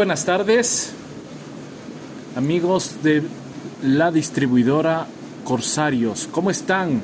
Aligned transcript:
Buenas 0.00 0.24
tardes, 0.24 0.92
amigos 2.34 3.02
de 3.02 3.22
la 3.82 4.10
distribuidora 4.10 5.06
Corsarios. 5.44 6.26
¿Cómo 6.32 6.50
están? 6.50 7.02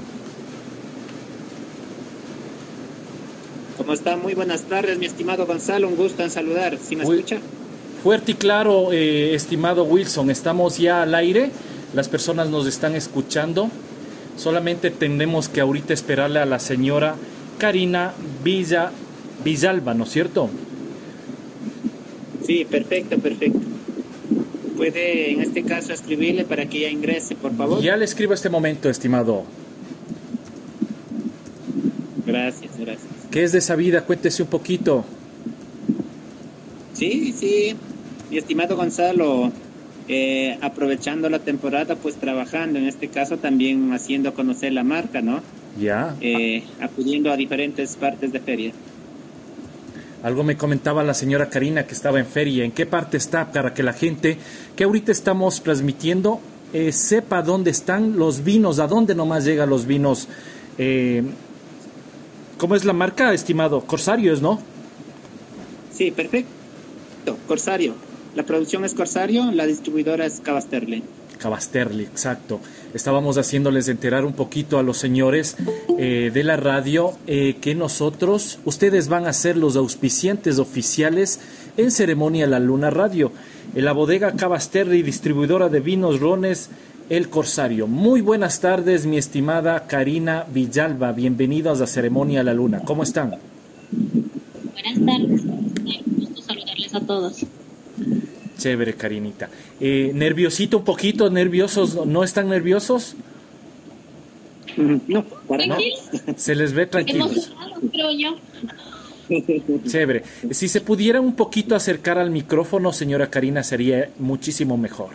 ¿Cómo 3.76 3.92
están? 3.92 4.22
Muy 4.22 4.32
buenas 4.32 4.62
tardes, 4.62 4.98
mi 4.98 5.04
estimado 5.04 5.44
Gonzalo. 5.44 5.88
Un 5.88 5.96
gusto 5.96 6.22
en 6.22 6.30
saludar. 6.30 6.78
¿Sí 6.78 6.96
me 6.96 7.02
escucha? 7.02 7.36
Fuerte 8.02 8.32
y 8.32 8.34
claro, 8.34 8.90
eh, 8.92 9.34
estimado 9.34 9.84
Wilson. 9.84 10.30
Estamos 10.30 10.78
ya 10.78 11.02
al 11.02 11.14
aire. 11.14 11.50
Las 11.92 12.08
personas 12.08 12.48
nos 12.48 12.66
están 12.66 12.94
escuchando. 12.94 13.68
Solamente 14.38 14.90
tenemos 14.90 15.50
que 15.50 15.60
ahorita 15.60 15.92
esperarle 15.92 16.38
a 16.38 16.46
la 16.46 16.58
señora 16.58 17.14
Karina 17.58 18.14
Villa, 18.42 18.90
Villalba, 19.44 19.92
¿no 19.92 20.04
es 20.04 20.10
cierto? 20.10 20.48
Sí, 22.46 22.64
perfecto, 22.64 23.18
perfecto. 23.18 23.60
Puede 24.76 25.32
en 25.32 25.40
este 25.40 25.62
caso 25.62 25.92
escribirle 25.92 26.44
para 26.44 26.66
que 26.66 26.78
ella 26.78 26.90
ingrese, 26.90 27.34
por 27.34 27.54
favor. 27.56 27.82
Ya 27.82 27.96
le 27.96 28.04
escribo 28.04 28.34
este 28.34 28.48
momento, 28.48 28.88
estimado. 28.88 29.44
Gracias, 32.26 32.78
gracias. 32.78 33.06
¿Qué 33.30 33.42
es 33.42 33.52
de 33.52 33.58
esa 33.58 33.74
vida? 33.74 34.02
Cuéntese 34.02 34.42
un 34.42 34.48
poquito. 34.48 35.04
Sí, 36.92 37.34
sí, 37.36 37.74
mi 38.30 38.38
estimado 38.38 38.76
Gonzalo, 38.76 39.52
eh, 40.08 40.56
aprovechando 40.60 41.28
la 41.28 41.40
temporada, 41.40 41.96
pues 41.96 42.16
trabajando, 42.16 42.78
en 42.78 42.86
este 42.86 43.08
caso 43.08 43.38
también 43.38 43.92
haciendo 43.92 44.34
conocer 44.34 44.72
la 44.72 44.84
marca, 44.84 45.20
¿no? 45.20 45.42
Ya. 45.80 46.16
Eh, 46.20 46.64
acudiendo 46.80 47.30
a 47.30 47.36
diferentes 47.36 47.96
partes 47.96 48.32
de 48.32 48.40
feria. 48.40 48.72
Algo 50.22 50.42
me 50.42 50.56
comentaba 50.56 51.04
la 51.04 51.14
señora 51.14 51.48
Karina 51.48 51.86
que 51.86 51.94
estaba 51.94 52.18
en 52.18 52.26
feria. 52.26 52.64
¿En 52.64 52.72
qué 52.72 52.86
parte 52.86 53.16
está 53.16 53.52
para 53.52 53.74
que 53.74 53.82
la 53.82 53.92
gente 53.92 54.38
que 54.74 54.84
ahorita 54.84 55.12
estamos 55.12 55.62
transmitiendo 55.62 56.40
eh, 56.72 56.92
sepa 56.92 57.42
dónde 57.42 57.70
están 57.70 58.16
los 58.16 58.42
vinos, 58.42 58.78
a 58.78 58.86
dónde 58.86 59.14
nomás 59.14 59.44
llegan 59.44 59.70
los 59.70 59.86
vinos? 59.86 60.28
Eh, 60.78 61.22
¿Cómo 62.58 62.74
es 62.74 62.84
la 62.84 62.92
marca, 62.92 63.32
estimado? 63.34 63.82
Corsarios, 63.82 64.40
¿no? 64.40 64.58
Sí, 65.92 66.10
perfecto. 66.10 67.36
Corsario. 67.46 67.94
La 68.34 68.44
producción 68.44 68.84
es 68.84 68.94
Corsario, 68.94 69.50
la 69.52 69.66
distribuidora 69.66 70.26
es 70.26 70.40
Cavasterle. 70.40 71.02
Cavasterli, 71.38 72.04
exacto. 72.04 72.60
Estábamos 72.94 73.38
haciéndoles 73.38 73.88
enterar 73.88 74.24
un 74.24 74.32
poquito 74.32 74.78
a 74.78 74.82
los 74.82 74.96
señores 74.96 75.56
eh, 75.98 76.30
de 76.32 76.44
la 76.44 76.56
radio 76.56 77.12
eh, 77.26 77.56
que 77.60 77.74
nosotros, 77.74 78.58
ustedes 78.64 79.08
van 79.08 79.26
a 79.26 79.32
ser 79.32 79.56
los 79.56 79.76
auspiciantes 79.76 80.58
oficiales 80.58 81.40
en 81.76 81.90
Ceremonia 81.90 82.46
La 82.46 82.58
Luna 82.58 82.90
Radio. 82.90 83.32
En 83.74 83.84
la 83.84 83.92
bodega 83.92 84.32
Cavasterli, 84.32 85.02
distribuidora 85.02 85.68
de 85.68 85.80
vinos, 85.80 86.20
rones, 86.20 86.70
El 87.10 87.28
Corsario. 87.28 87.86
Muy 87.86 88.20
buenas 88.20 88.60
tardes, 88.60 89.06
mi 89.06 89.18
estimada 89.18 89.86
Karina 89.86 90.46
Villalba. 90.52 91.12
Bienvenidos 91.12 91.80
a 91.80 91.86
Ceremonia 91.86 92.42
La 92.42 92.54
Luna. 92.54 92.80
¿Cómo 92.80 93.02
están? 93.02 93.36
Buenas 93.92 95.06
tardes. 95.06 95.42
Un 95.44 96.16
gusto 96.16 96.42
saludarles 96.42 96.94
a 96.94 97.00
todos. 97.00 97.46
Chévere, 98.58 98.94
Karinita. 98.94 99.48
Eh, 99.80 100.12
¿Nerviosito 100.14 100.78
un 100.78 100.84
poquito? 100.84 101.28
¿Nerviosos? 101.30 102.06
¿No 102.06 102.24
están 102.24 102.48
nerviosos? 102.48 103.14
No, 104.76 105.24
para 105.48 105.66
¿No? 105.66 105.76
Se 106.36 106.54
les 106.54 106.72
ve 106.72 106.86
tranquilos. 106.86 107.52
creo 107.92 108.10
yo. 108.10 108.36
Chévere. 109.86 110.22
Si 110.50 110.68
se 110.68 110.80
pudiera 110.80 111.20
un 111.20 111.34
poquito 111.34 111.74
acercar 111.74 112.18
al 112.18 112.30
micrófono, 112.30 112.92
señora 112.92 113.28
Karina, 113.30 113.62
sería 113.62 114.10
muchísimo 114.18 114.76
mejor. 114.76 115.10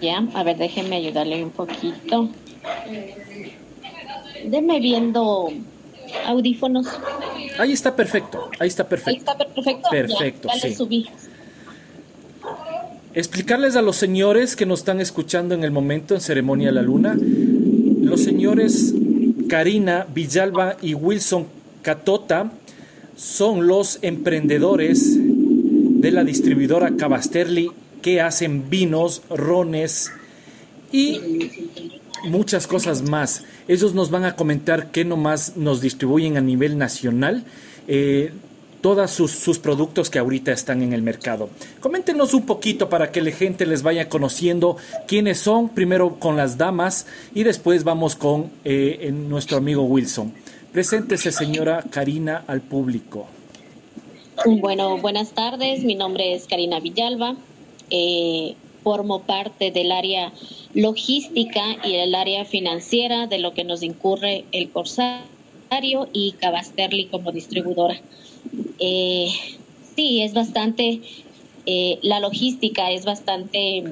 Ya, 0.00 0.24
a 0.34 0.42
ver, 0.44 0.56
déjenme 0.56 0.96
ayudarle 0.96 1.42
un 1.42 1.50
poquito. 1.50 2.28
Deme 4.46 4.78
viendo 4.80 5.52
audífonos. 6.26 6.86
Ahí 7.58 7.72
está 7.72 7.94
perfecto, 7.96 8.50
ahí 8.58 8.68
está 8.68 8.82
Ahí 8.84 8.88
perfecto. 8.88 9.18
está 9.18 9.38
perfecto. 9.38 9.88
Perfecto, 9.90 10.48
ya, 10.48 10.54
ya 10.56 10.64
le 10.66 10.70
sí. 10.70 10.76
subí. 10.76 11.06
Explicarles 13.14 13.76
a 13.76 13.82
los 13.82 13.94
señores 13.94 14.56
que 14.56 14.66
nos 14.66 14.80
están 14.80 15.00
escuchando 15.00 15.54
en 15.54 15.62
el 15.62 15.70
momento 15.70 16.16
en 16.16 16.20
Ceremonia 16.20 16.72
La 16.72 16.82
Luna, 16.82 17.16
los 17.16 18.24
señores 18.24 18.92
Karina 19.48 20.04
Villalba 20.12 20.76
y 20.82 20.94
Wilson 20.94 21.46
Catota 21.82 22.50
son 23.14 23.68
los 23.68 24.00
emprendedores 24.02 25.16
de 25.16 26.10
la 26.10 26.24
distribuidora 26.24 26.96
Cavasterli 26.96 27.70
que 28.02 28.20
hacen 28.20 28.68
vinos, 28.68 29.22
rones 29.30 30.10
y 30.90 31.20
muchas 32.24 32.66
cosas 32.66 33.02
más. 33.02 33.44
Ellos 33.68 33.94
nos 33.94 34.10
van 34.10 34.24
a 34.24 34.34
comentar 34.34 34.90
qué 34.90 35.04
nomás 35.04 35.56
nos 35.56 35.80
distribuyen 35.80 36.36
a 36.36 36.40
nivel 36.40 36.78
nacional. 36.78 37.44
Eh, 37.86 38.32
todos 38.84 39.10
sus, 39.12 39.30
sus, 39.30 39.58
productos 39.58 40.10
que 40.10 40.18
ahorita 40.18 40.52
están 40.52 40.82
en 40.82 40.92
el 40.92 41.00
mercado. 41.00 41.48
Coméntenos 41.80 42.34
un 42.34 42.44
poquito 42.44 42.90
para 42.90 43.10
que 43.10 43.22
la 43.22 43.30
gente 43.30 43.64
les 43.64 43.82
vaya 43.82 44.10
conociendo 44.10 44.76
quiénes 45.06 45.38
son, 45.38 45.70
primero 45.70 46.20
con 46.20 46.36
las 46.36 46.58
damas 46.58 47.06
y 47.34 47.44
después 47.44 47.82
vamos 47.82 48.14
con 48.14 48.50
eh, 48.62 49.10
nuestro 49.10 49.56
amigo 49.56 49.84
Wilson. 49.84 50.34
Preséntese, 50.70 51.32
señora 51.32 51.82
Karina, 51.90 52.44
al 52.46 52.60
público. 52.60 53.24
Bueno, 54.44 54.98
buenas 54.98 55.30
tardes. 55.30 55.82
Mi 55.82 55.94
nombre 55.94 56.34
es 56.34 56.46
Karina 56.46 56.78
Villalba. 56.78 57.36
Eh, 57.88 58.54
formo 58.82 59.22
parte 59.22 59.70
del 59.70 59.92
área 59.92 60.30
logística 60.74 61.78
y 61.84 61.94
el 61.94 62.14
área 62.14 62.44
financiera 62.44 63.28
de 63.28 63.38
lo 63.38 63.54
que 63.54 63.64
nos 63.64 63.82
incurre 63.82 64.44
el 64.52 64.68
Corsario 64.68 66.06
y 66.12 66.32
Cavasterli 66.32 67.06
como 67.06 67.32
distribuidora. 67.32 67.98
Eh, 68.78 69.28
sí, 69.96 70.22
es 70.22 70.34
bastante, 70.34 71.00
eh, 71.66 71.98
la 72.02 72.20
logística 72.20 72.90
es 72.90 73.04
bastante, 73.04 73.84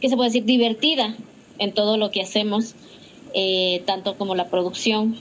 ¿qué 0.00 0.08
se 0.08 0.16
puede 0.16 0.28
decir?, 0.28 0.44
divertida 0.44 1.16
en 1.58 1.72
todo 1.72 1.96
lo 1.96 2.10
que 2.10 2.22
hacemos, 2.22 2.74
eh, 3.34 3.82
tanto 3.86 4.16
como 4.16 4.34
la 4.34 4.48
producción, 4.48 5.16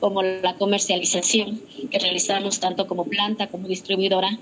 como 0.00 0.22
la 0.22 0.56
comercialización 0.56 1.60
que 1.90 1.98
realizamos 1.98 2.58
tanto 2.58 2.86
como 2.86 3.04
planta 3.04 3.48
como 3.48 3.68
distribuidora. 3.68 4.38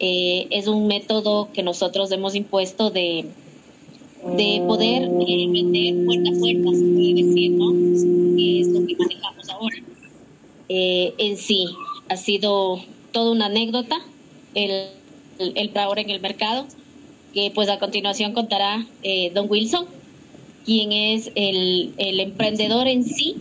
Eh, 0.00 0.46
es 0.50 0.68
un 0.68 0.86
método 0.86 1.48
que 1.52 1.62
nosotros 1.62 2.12
hemos 2.12 2.34
impuesto 2.34 2.90
de, 2.90 3.24
de 4.36 4.62
poder 4.66 5.08
vender 5.08 6.04
puerta 6.04 6.30
a 6.30 6.38
puerta, 6.38 6.70
se 6.72 6.84
puede 6.84 7.14
decir, 7.14 7.50
¿no? 7.52 7.72
Que 8.36 8.60
es 8.60 8.68
lo 8.68 8.86
que 8.86 8.96
manejamos 8.96 9.48
ahora. 9.48 9.76
En 10.68 11.36
sí, 11.38 11.66
ha 12.08 12.16
sido 12.16 12.82
toda 13.12 13.32
una 13.32 13.46
anécdota 13.46 13.96
el, 14.54 14.88
el, 15.38 15.52
el 15.56 15.78
ahora 15.78 16.00
en 16.00 16.10
el 16.10 16.20
mercado, 16.20 16.66
que 17.32 17.50
pues 17.54 17.68
a 17.68 17.78
continuación 17.78 18.32
contará 18.32 18.86
eh, 19.02 19.30
Don 19.34 19.46
Wilson, 19.48 19.86
quien 20.64 20.92
es 20.92 21.30
el, 21.34 21.94
el 21.98 22.20
emprendedor 22.20 22.88
en 22.88 23.04
sí 23.04 23.36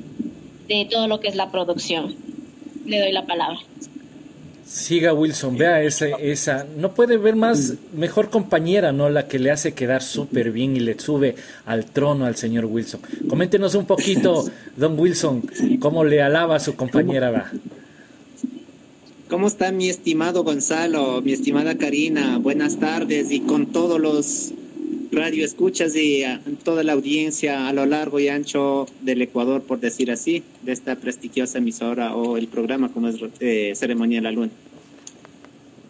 de 0.68 0.88
todo 0.90 1.08
lo 1.08 1.20
que 1.20 1.28
es 1.28 1.36
la 1.36 1.52
producción. 1.52 2.16
Le 2.86 3.00
doy 3.00 3.12
la 3.12 3.26
palabra. 3.26 3.60
Siga 4.66 5.14
Wilson, 5.14 5.58
vea 5.58 5.82
esa, 5.82 6.08
esa, 6.08 6.66
no 6.78 6.94
puede 6.94 7.16
ver 7.16 7.38
más 7.38 7.76
mejor 7.94 8.30
compañera, 8.30 8.92
¿no? 8.92 9.10
La 9.10 9.30
que 9.30 9.40
le 9.40 9.50
hace 9.50 9.74
quedar 9.74 10.04
súper 10.04 10.52
bien 10.52 10.76
y 10.76 10.82
le 10.82 11.00
sube 11.00 11.36
al 11.66 11.86
trono 11.86 12.26
al 12.26 12.36
señor 12.36 12.66
Wilson. 12.66 13.00
Coméntenos 13.30 13.76
un 13.76 13.86
poquito, 13.86 14.46
don 14.76 15.00
Wilson, 15.00 15.50
cómo 15.80 16.04
le 16.04 16.22
alaba 16.22 16.58
a 16.58 16.60
su 16.60 16.76
compañera, 16.76 17.32
va. 17.32 17.50
¿Cómo 19.30 19.48
está 19.48 19.74
mi 19.74 19.90
estimado 19.90 20.46
Gonzalo, 20.46 21.22
mi 21.22 21.34
estimada 21.34 21.78
Karina? 21.78 22.38
Buenas 22.38 22.80
tardes 22.80 23.30
y 23.30 23.42
con 23.42 23.66
todos 23.74 24.00
los 24.00 24.54
radioescuchas 25.12 25.98
y 25.98 26.24
a, 26.24 26.42
toda 26.64 26.82
la 26.84 26.94
audiencia 26.94 27.68
a 27.68 27.74
lo 27.74 27.86
largo 27.86 28.22
y 28.22 28.30
ancho 28.30 28.88
del 29.02 29.22
Ecuador, 29.22 29.64
por 29.64 29.82
decir 29.82 30.12
así, 30.12 30.44
de 30.62 30.72
esta 30.72 30.96
prestigiosa 30.96 31.58
emisora 31.58 32.16
o 32.16 32.38
el 32.38 32.48
programa 32.48 32.90
como 32.94 33.10
es 33.10 33.18
eh, 33.42 33.74
Ceremonia 33.76 34.20
de 34.20 34.24
la 34.24 34.32
Luna. 34.32 34.52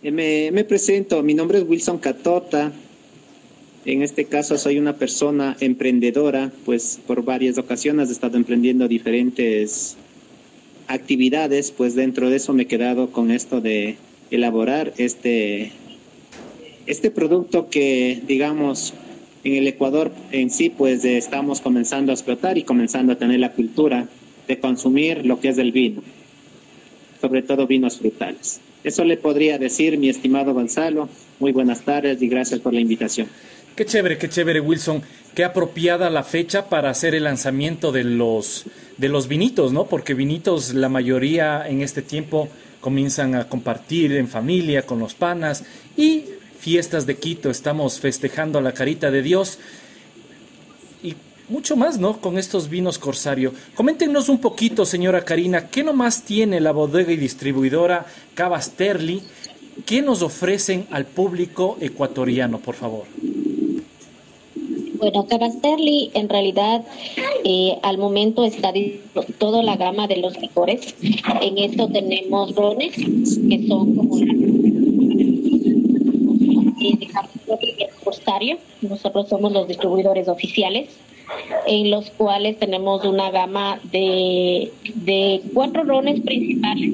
Eh, 0.01 0.11
me, 0.11 0.49
me 0.51 0.63
presento, 0.63 1.21
mi 1.21 1.35
nombre 1.35 1.59
es 1.59 1.63
Wilson 1.67 1.99
Catota. 1.99 2.71
En 3.85 4.01
este 4.01 4.25
caso 4.25 4.57
soy 4.57 4.79
una 4.79 4.97
persona 4.97 5.55
emprendedora, 5.59 6.51
pues 6.65 6.99
por 7.05 7.23
varias 7.23 7.59
ocasiones 7.59 8.09
he 8.09 8.13
estado 8.13 8.35
emprendiendo 8.35 8.87
diferentes 8.87 9.95
actividades, 10.87 11.71
pues 11.71 11.95
dentro 11.95 12.29
de 12.29 12.37
eso 12.37 12.53
me 12.53 12.63
he 12.63 12.67
quedado 12.67 13.11
con 13.11 13.31
esto 13.31 13.61
de 13.61 13.97
elaborar 14.31 14.93
este, 14.97 15.71
este 16.85 17.11
producto 17.11 17.69
que, 17.69 18.21
digamos, 18.27 18.93
en 19.43 19.55
el 19.55 19.67
Ecuador 19.67 20.11
en 20.31 20.49
sí, 20.49 20.69
pues 20.69 21.05
estamos 21.05 21.61
comenzando 21.61 22.11
a 22.11 22.15
explotar 22.15 22.57
y 22.57 22.63
comenzando 22.63 23.13
a 23.13 23.17
tener 23.17 23.39
la 23.39 23.53
cultura 23.53 24.07
de 24.47 24.59
consumir 24.59 25.25
lo 25.25 25.39
que 25.39 25.49
es 25.49 25.57
el 25.57 25.71
vino. 25.71 26.01
sobre 27.19 27.41
todo 27.41 27.65
vinos 27.65 27.97
frutales. 27.97 28.59
Eso 28.83 29.03
le 29.03 29.17
podría 29.17 29.57
decir, 29.57 29.97
mi 29.97 30.07
estimado 30.07 30.53
Gonzalo. 30.53 31.09
Muy 31.39 31.51
buenas 31.51 31.81
tardes 31.81 32.21
y 32.21 32.27
gracias 32.27 32.59
por 32.59 32.73
la 32.73 32.79
invitación. 32.79 33.27
Qué 33.77 33.85
chévere, 33.85 34.18
qué 34.18 34.27
chévere, 34.27 34.59
Wilson. 34.59 35.03
Qué 35.35 35.45
apropiada 35.45 36.09
la 36.09 36.24
fecha 36.24 36.68
para 36.68 36.89
hacer 36.89 37.13
el 37.13 37.25
lanzamiento 37.25 37.91
de 37.91 38.03
los, 38.03 38.65
de 38.97 39.07
los 39.07 39.27
vinitos, 39.27 39.71
¿no? 39.71 39.85
Porque 39.85 40.15
vinitos, 40.15 40.74
la 40.74 40.89
mayoría 40.89 41.63
en 41.69 41.83
este 41.83 42.01
tiempo 42.01 42.50
comienzan 42.81 43.35
a 43.35 43.47
compartir 43.47 44.13
en 44.13 44.27
familia, 44.27 44.81
con 44.81 44.97
los 44.97 45.13
panas 45.13 45.63
y 45.95 46.25
fiestas 46.59 47.06
de 47.06 47.18
Quito. 47.18 47.51
Estamos 47.51 48.00
festejando 48.00 48.57
a 48.57 48.63
la 48.63 48.74
carita 48.74 49.12
de 49.12 49.21
Dios 49.21 49.59
y 51.03 51.13
mucho 51.47 51.75
más, 51.75 52.00
¿no? 52.00 52.19
Con 52.19 52.39
estos 52.39 52.69
vinos 52.69 52.97
Corsario. 52.97 53.53
Coméntenos 53.75 54.27
un 54.27 54.41
poquito, 54.41 54.88
señora 54.88 55.23
Karina, 55.23 55.68
¿qué 55.68 55.83
nomás 55.83 56.23
tiene 56.23 56.59
la 56.62 56.71
bodega 56.71 57.12
y 57.12 57.18
distribuidora 57.18 58.07
Cavasterli? 58.33 59.21
¿Qué 59.85 60.01
nos 60.01 60.23
ofrecen 60.23 60.88
al 60.89 61.06
público 61.06 61.77
ecuatoriano, 61.80 62.57
por 62.57 62.73
favor? 62.73 63.06
Bueno, 64.97 65.27
Cavasterli 65.27 66.11
en 66.13 66.27
realidad 66.27 66.83
eh, 67.44 67.77
al 67.83 67.97
momento 67.97 68.44
está 68.44 68.73
toda 69.38 69.61
la 69.61 69.77
gama 69.77 70.07
de 70.07 70.17
los 70.17 70.39
licores. 70.39 70.95
En 71.41 71.57
esto 71.57 71.88
tenemos 71.88 72.55
rones, 72.55 72.95
que 72.95 73.67
son 73.67 73.95
como 73.95 74.17
la 74.17 74.33
Corsario. 78.03 78.57
Nosotros 78.81 79.29
somos 79.29 79.51
los 79.51 79.67
distribuidores 79.67 80.27
oficiales, 80.27 80.89
en 81.67 81.91
los 81.91 82.09
cuales 82.11 82.57
tenemos 82.57 83.03
una 83.05 83.29
gama 83.31 83.79
de, 83.91 84.71
de 84.95 85.41
cuatro 85.53 85.83
rones 85.83 86.21
principales, 86.21 86.94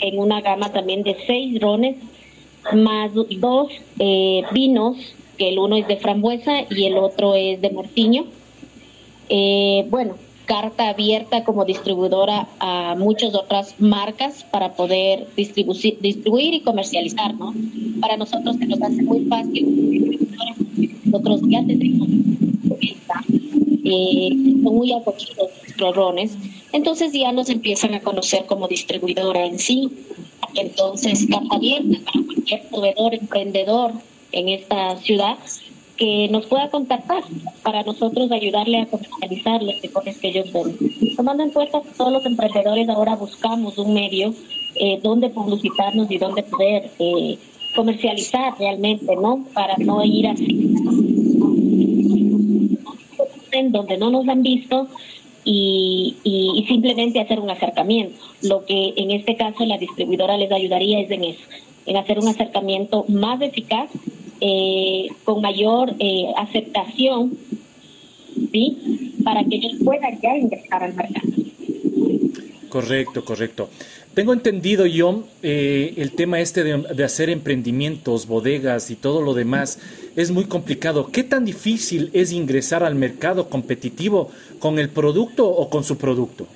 en 0.00 0.18
una 0.18 0.40
gama 0.40 0.72
también 0.72 1.02
de 1.02 1.16
seis 1.26 1.60
rones, 1.60 1.96
más 2.72 3.12
dos 3.14 3.70
eh, 3.98 4.42
vinos 4.52 4.96
que 5.36 5.48
el 5.48 5.58
uno 5.58 5.76
es 5.76 5.86
de 5.88 5.96
frambuesa 5.96 6.62
y 6.70 6.84
el 6.84 6.96
otro 6.96 7.34
es 7.34 7.60
de 7.60 7.70
mortiño. 7.70 8.26
Eh, 9.28 9.86
bueno, 9.90 10.16
carta 10.46 10.90
abierta 10.90 11.44
como 11.44 11.64
distribuidora 11.64 12.48
a 12.58 12.94
muchas 12.96 13.34
otras 13.34 13.74
marcas 13.78 14.44
para 14.44 14.74
poder 14.74 15.26
distribuir 15.36 16.54
y 16.54 16.60
comercializar, 16.60 17.34
¿no? 17.34 17.54
Para 18.00 18.16
nosotros 18.16 18.56
se 18.56 18.66
nos 18.66 18.82
hace 18.82 19.02
muy 19.02 19.24
fácil. 19.24 20.18
Nosotros 21.04 21.40
ya 21.48 21.64
tenemos 21.64 22.08
eh, 23.84 24.30
muy 24.34 24.92
acogidos 24.92 25.50
nuestros 25.62 25.96
rones, 25.96 26.36
entonces 26.72 27.12
ya 27.12 27.32
nos 27.32 27.48
empiezan 27.48 27.94
a 27.94 28.00
conocer 28.00 28.46
como 28.46 28.68
distribuidora 28.68 29.46
en 29.46 29.58
sí. 29.58 29.90
Entonces, 30.56 31.26
carta 31.28 31.56
abierta 31.56 31.98
para 32.04 32.26
cualquier 32.26 32.62
proveedor, 32.68 33.14
emprendedor 33.14 33.92
en 34.34 34.48
esta 34.48 34.96
ciudad 34.98 35.38
que 35.96 36.28
nos 36.28 36.46
pueda 36.46 36.70
contactar 36.70 37.22
para 37.62 37.82
nosotros 37.82 38.30
ayudarle 38.32 38.80
a 38.80 38.86
comercializar 38.86 39.62
los 39.62 39.80
licores 39.80 40.18
que 40.18 40.28
ellos 40.28 40.52
venden. 40.52 40.76
Tomando 41.16 41.44
en 41.44 41.50
cuenta 41.50 41.80
que 41.82 41.90
todos 41.96 42.12
los 42.12 42.26
emprendedores 42.26 42.88
ahora 42.88 43.14
buscamos 43.14 43.78
un 43.78 43.94
medio 43.94 44.34
eh, 44.74 44.98
donde 45.02 45.30
publicitarnos 45.30 46.10
y 46.10 46.18
donde 46.18 46.42
poder 46.42 46.90
eh, 46.98 47.38
comercializar 47.76 48.54
realmente, 48.58 49.14
¿no? 49.16 49.44
Para 49.54 49.76
no 49.78 50.04
ir 50.04 50.26
así 50.26 50.74
en 53.52 53.70
donde 53.70 53.96
no 53.96 54.10
nos 54.10 54.28
han 54.28 54.42
visto 54.42 54.88
y, 55.44 56.16
y, 56.24 56.64
simplemente 56.66 57.20
hacer 57.20 57.38
un 57.38 57.50
acercamiento. 57.50 58.18
Lo 58.42 58.64
que 58.64 58.94
en 58.96 59.12
este 59.12 59.36
caso 59.36 59.64
la 59.64 59.78
distribuidora 59.78 60.36
les 60.36 60.50
ayudaría 60.50 60.98
es 61.00 61.10
en 61.10 61.22
eso, 61.22 61.42
en 61.86 61.96
hacer 61.96 62.18
un 62.18 62.26
acercamiento 62.26 63.04
más 63.08 63.40
eficaz 63.42 63.90
eh, 64.46 65.08
con 65.24 65.40
mayor 65.40 65.94
eh, 65.98 66.26
aceptación, 66.36 67.32
¿sí? 68.52 69.12
Para 69.24 69.42
que 69.42 69.56
ellos 69.56 69.72
puedan 69.82 70.20
ya 70.20 70.36
ingresar 70.36 70.82
al 70.82 70.92
mercado. 70.92 71.28
Correcto, 72.68 73.24
correcto. 73.24 73.70
Tengo 74.12 74.34
entendido 74.34 74.84
yo 74.84 75.24
eh, 75.42 75.94
el 75.96 76.12
tema 76.12 76.40
este 76.40 76.62
de, 76.62 76.76
de, 76.94 77.04
hacer 77.04 77.30
emprendimientos, 77.30 78.26
bodegas 78.26 78.90
y 78.90 78.96
todo 78.96 79.22
lo 79.22 79.32
demás 79.32 79.78
es 80.14 80.30
muy 80.30 80.44
complicado. 80.44 81.08
¿Qué 81.10 81.24
tan 81.24 81.46
difícil 81.46 82.10
es 82.12 82.30
ingresar 82.30 82.84
al 82.84 82.96
mercado 82.96 83.48
competitivo 83.48 84.28
con 84.58 84.78
el 84.78 84.90
producto 84.90 85.48
o 85.48 85.70
con 85.70 85.84
su 85.84 85.96
producto? 85.96 86.46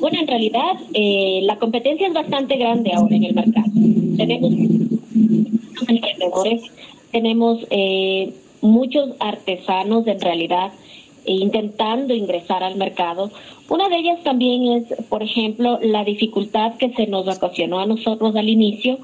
Bueno, 0.00 0.20
en 0.20 0.26
realidad 0.26 0.74
eh, 0.92 1.40
la 1.44 1.58
competencia 1.58 2.06
es 2.06 2.12
bastante 2.12 2.58
grande 2.58 2.92
ahora 2.92 3.16
en 3.16 3.24
el 3.24 3.34
mercado. 3.34 3.70
Tenemos 4.18 4.52
emprendedores, 5.82 6.62
tenemos 7.12 7.66
eh, 7.70 8.32
muchos 8.60 9.10
artesanos 9.20 10.06
en 10.06 10.20
realidad 10.20 10.72
intentando 11.26 12.14
ingresar 12.14 12.62
al 12.62 12.76
mercado. 12.76 13.30
Una 13.68 13.88
de 13.88 13.96
ellas 13.96 14.22
también 14.22 14.72
es, 14.72 15.06
por 15.08 15.22
ejemplo, 15.22 15.78
la 15.80 16.04
dificultad 16.04 16.74
que 16.76 16.90
se 16.90 17.06
nos 17.06 17.26
ocasionó 17.28 17.80
a 17.80 17.86
nosotros 17.86 18.36
al 18.36 18.48
inicio, 18.48 18.98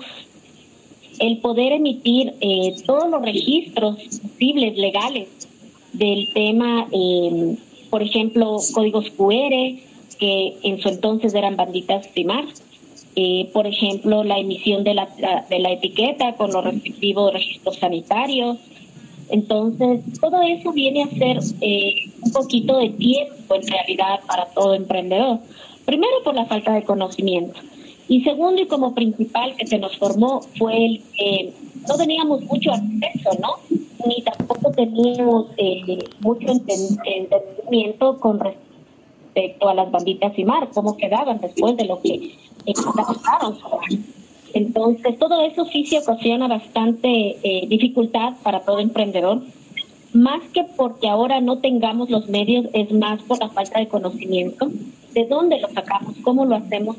el 1.19 1.39
poder 1.39 1.73
emitir 1.73 2.35
eh, 2.41 2.75
todos 2.87 3.11
los 3.11 3.23
registros 3.23 3.97
posibles 3.97 4.77
legales 4.77 5.29
del 5.93 6.33
tema, 6.33 6.87
em, 6.93 7.57
por 7.91 8.03
ejemplo, 8.03 8.59
códigos 8.73 9.11
QR, 9.11 9.79
que 10.19 10.55
en 10.63 10.81
su 10.81 10.89
entonces 10.89 11.35
eran 11.35 11.57
banditas 11.57 12.07
primar, 12.09 12.45
eh, 13.17 13.51
por 13.53 13.67
ejemplo, 13.67 14.23
la 14.23 14.39
emisión 14.39 14.85
de 14.85 14.95
la, 14.95 15.09
de 15.49 15.59
la 15.59 15.73
etiqueta 15.73 16.35
con 16.35 16.53
los 16.53 16.65
respectivos 16.65 17.33
registros 17.33 17.77
sanitarios. 17.77 18.59
Entonces, 19.31 20.01
todo 20.21 20.43
eso 20.43 20.73
viene 20.73 21.03
a 21.03 21.09
ser 21.09 21.39
eh, 21.61 21.95
un 22.23 22.33
poquito 22.33 22.79
de 22.79 22.91
tiempo 22.91 23.55
en 23.55 23.67
realidad 23.67 24.21
para 24.27 24.47
todo 24.47 24.75
emprendedor. 24.75 25.39
Primero 25.85 26.23
por 26.25 26.35
la 26.35 26.47
falta 26.47 26.73
de 26.73 26.83
conocimiento. 26.83 27.59
Y 28.09 28.23
segundo 28.23 28.63
y 28.63 28.67
como 28.67 28.95
principal 28.95 29.55
que 29.57 29.67
se 29.67 29.79
nos 29.79 29.97
formó 29.97 30.41
fue 30.59 30.85
el 30.85 31.03
que 31.17 31.53
no 31.89 31.97
teníamos 31.97 32.43
mucho 32.43 32.73
acceso, 32.73 33.31
¿no? 33.41 33.55
Ni 34.07 34.23
tampoco 34.23 34.73
teníamos 34.73 35.47
eh, 35.57 35.99
mucho 36.21 36.49
entendimiento 36.49 38.19
con 38.19 38.41
respecto 38.41 39.69
a 39.69 39.75
las 39.75 39.91
banditas 39.91 40.37
y 40.37 40.45
mar, 40.45 40.69
cómo 40.75 40.97
quedaban 40.97 41.41
después 41.41 41.77
de 41.77 41.85
lo 41.85 42.01
que 42.01 42.33
Entonces, 44.53 45.19
todo 45.19 45.43
eso 45.43 45.65
sí 45.67 45.85
se 45.85 45.99
ocasiona 45.99 46.49
bastante 46.49 47.39
eh, 47.43 47.67
dificultad 47.69 48.35
para 48.43 48.61
todo 48.61 48.81
emprendedor, 48.81 49.43
más 50.13 50.43
que 50.53 50.65
porque 50.65 51.09
ahora 51.09 51.41
no 51.41 51.59
tengamos 51.59 52.11
los 52.11 52.29
medios, 52.29 52.67
es 52.73 52.91
más 52.93 53.23
por 53.23 53.39
la 53.39 53.49
falta 53.49 53.79
de 53.79 53.89
conocimiento. 53.89 54.69
¿De 55.13 55.27
dónde 55.27 55.61
lo 55.61 55.69
sacamos? 55.69 56.17
¿Cómo 56.23 56.45
lo 56.45 56.57
hacemos? 56.57 56.97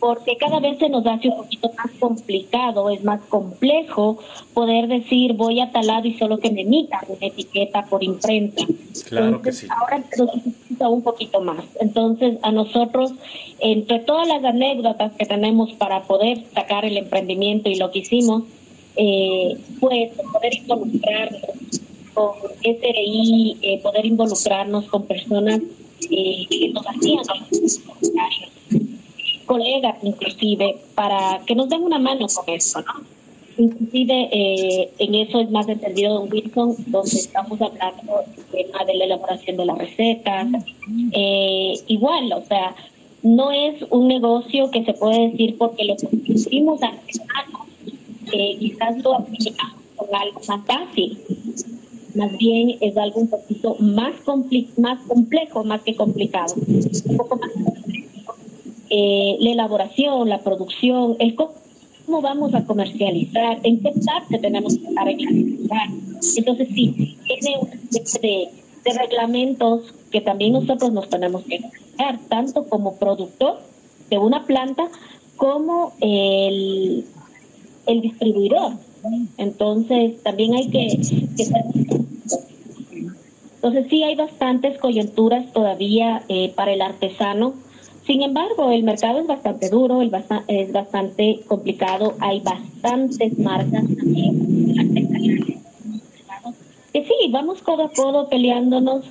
Porque 0.00 0.36
cada 0.38 0.58
vez 0.60 0.78
se 0.78 0.88
nos 0.88 1.06
hace 1.06 1.28
un 1.28 1.36
poquito 1.36 1.70
más 1.76 1.90
complicado, 2.00 2.88
es 2.88 3.04
más 3.04 3.20
complejo 3.28 4.18
poder 4.54 4.88
decir 4.88 5.34
voy 5.34 5.60
a 5.60 5.70
tal 5.70 5.86
lado 5.86 6.08
y 6.08 6.14
solo 6.14 6.38
que 6.38 6.50
me 6.50 6.62
emita 6.62 7.00
una 7.06 7.26
etiqueta 7.26 7.84
por 7.84 8.02
imprenta. 8.02 8.64
Claro 9.06 9.42
que 9.42 9.52
sí. 9.52 9.66
Ahora 9.68 10.02
nos 10.18 10.34
necesita 10.34 10.88
un 10.88 11.02
poquito 11.02 11.42
más. 11.42 11.64
Entonces, 11.80 12.38
a 12.42 12.50
nosotros, 12.50 13.12
entre 13.58 13.98
todas 14.00 14.26
las 14.26 14.42
anécdotas 14.42 15.12
que 15.12 15.26
tenemos 15.26 15.72
para 15.74 16.02
poder 16.04 16.44
sacar 16.54 16.86
el 16.86 16.96
emprendimiento 16.96 17.68
y 17.68 17.74
lo 17.74 17.90
que 17.90 18.00
hicimos, 18.00 18.44
eh, 18.96 19.58
pues 19.78 20.12
poder 20.32 20.54
involucrarnos 20.54 21.42
con 22.14 22.32
SRI, 22.62 23.58
eh, 23.62 23.80
poder 23.82 24.06
involucrarnos 24.06 24.86
con 24.86 25.04
personas 25.04 25.60
eh, 26.10 26.46
que 26.48 26.70
nos 26.70 26.86
hacían 26.86 27.18
los 27.18 27.78
comentarios 27.78 28.50
colegas 29.50 29.96
inclusive, 30.04 30.76
para 30.94 31.40
que 31.44 31.56
nos 31.56 31.68
den 31.68 31.82
una 31.82 31.98
mano 31.98 32.26
con 32.32 32.54
eso, 32.54 32.80
¿no? 32.82 32.94
Inclusive 33.58 34.28
eh, 34.30 34.92
en 34.98 35.14
eso 35.16 35.40
es 35.40 35.50
más 35.50 35.68
entendido 35.68 36.14
Don 36.14 36.32
Wilson, 36.32 36.76
donde 36.86 37.16
estamos 37.16 37.60
hablando 37.60 38.12
tema 38.52 38.84
de 38.86 38.94
la 38.94 39.04
elaboración 39.06 39.56
de 39.56 39.64
las 39.66 39.76
recetas. 39.76 40.46
Eh, 41.12 41.72
igual, 41.88 42.32
o 42.32 42.44
sea, 42.44 42.76
no 43.24 43.50
es 43.50 43.84
un 43.90 44.06
negocio 44.06 44.70
que 44.70 44.84
se 44.84 44.92
puede 44.92 45.30
decir 45.30 45.58
porque 45.58 45.84
lo 45.84 45.96
pusimos 45.96 46.80
artesanos, 46.80 47.66
eh, 48.32 48.56
quizás 48.56 49.02
lo 49.02 49.16
aplicamos 49.16 49.82
con 49.96 50.14
algo 50.14 50.40
más 50.46 50.64
fácil. 50.64 51.18
Más 52.14 52.38
bien 52.38 52.76
es 52.80 52.96
algo 52.96 53.20
un 53.22 53.30
poquito 53.30 53.74
más, 53.80 54.14
más 54.76 55.00
complejo, 55.08 55.64
más 55.64 55.82
que 55.82 55.96
complicado. 55.96 56.54
Un 56.54 57.16
poco 57.16 57.36
más 57.36 57.50
eh, 58.90 59.36
la 59.40 59.50
elaboración, 59.52 60.28
la 60.28 60.40
producción, 60.40 61.16
el 61.18 61.34
cómo 61.34 62.20
vamos 62.20 62.54
a 62.54 62.64
comercializar, 62.64 63.60
en 63.62 63.80
qué 63.80 63.92
parte 64.04 64.38
tenemos 64.38 64.76
que 64.76 64.86
estar 64.86 65.08
en 65.08 65.18
Entonces 66.36 66.68
sí, 66.74 67.16
tiene 67.24 67.58
una 67.60 67.74
especie 67.74 68.50
de 68.84 68.92
reglamentos 68.98 69.94
que 70.10 70.20
también 70.20 70.52
nosotros 70.52 70.92
nos 70.92 71.08
tenemos 71.08 71.44
que 71.44 71.60
dar, 71.96 72.18
tanto 72.28 72.68
como 72.68 72.96
productor 72.96 73.60
de 74.10 74.18
una 74.18 74.44
planta 74.44 74.88
como 75.36 75.92
el, 76.00 77.04
el 77.86 78.00
distribuidor. 78.00 78.72
Entonces, 79.38 80.22
también 80.22 80.54
hay 80.54 80.68
que, 80.68 81.00
Entonces, 83.54 83.86
sí 83.88 84.02
hay 84.02 84.14
bastantes 84.16 84.78
coyunturas 84.78 85.52
todavía 85.52 86.22
eh, 86.28 86.52
para 86.54 86.72
el 86.72 86.82
artesano. 86.82 87.54
Sin 88.10 88.22
embargo, 88.22 88.72
el 88.72 88.82
mercado 88.82 89.20
es 89.20 89.28
bastante 89.28 89.68
duro, 89.68 90.02
el 90.02 90.10
es 90.48 90.72
bastante 90.72 91.42
complicado. 91.46 92.16
Hay 92.18 92.40
bastantes 92.40 93.38
marcas 93.38 93.84
también. 93.96 95.62
Que 96.92 97.04
sí, 97.04 97.14
vamos 97.30 97.62
codo 97.62 97.84
a 97.84 97.90
codo 97.92 98.28
peleándonos. 98.28 99.04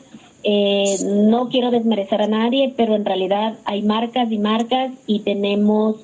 Eh, 0.43 0.97
no 1.05 1.47
quiero 1.47 1.71
desmerecer 1.71 2.21
a 2.23 2.27
nadie, 2.27 2.73
pero 2.75 2.93
en 2.93 3.05
realidad 3.05 3.57
hay 3.63 3.83
marcas 3.83 4.29
y 4.33 4.37
marcas 4.37 4.91
y 5.07 5.19
tenemos 5.19 5.95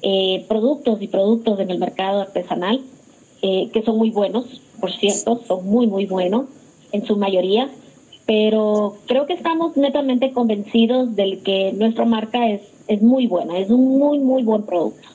eh, 0.00 0.46
productos 0.48 1.02
y 1.02 1.08
productos 1.08 1.60
en 1.60 1.70
el 1.70 1.78
mercado 1.78 2.22
artesanal 2.22 2.80
eh, 3.42 3.68
que 3.70 3.82
son 3.82 3.98
muy 3.98 4.08
buenos, 4.08 4.62
por 4.80 4.92
cierto, 4.92 5.42
son 5.46 5.66
muy, 5.66 5.86
muy 5.86 6.06
buenos 6.06 6.46
en 6.92 7.04
su 7.04 7.16
mayoría, 7.16 7.68
pero 8.26 8.96
creo 9.06 9.26
que 9.26 9.34
estamos 9.34 9.76
netamente 9.76 10.32
convencidos 10.32 11.14
del 11.16 11.42
que 11.42 11.72
nuestra 11.72 12.04
marca 12.04 12.48
es, 12.48 12.62
es 12.88 13.02
muy 13.02 13.26
buena, 13.26 13.58
es 13.58 13.70
un 13.70 13.98
muy, 13.98 14.18
muy 14.18 14.42
buen 14.42 14.62
producto. 14.62 15.08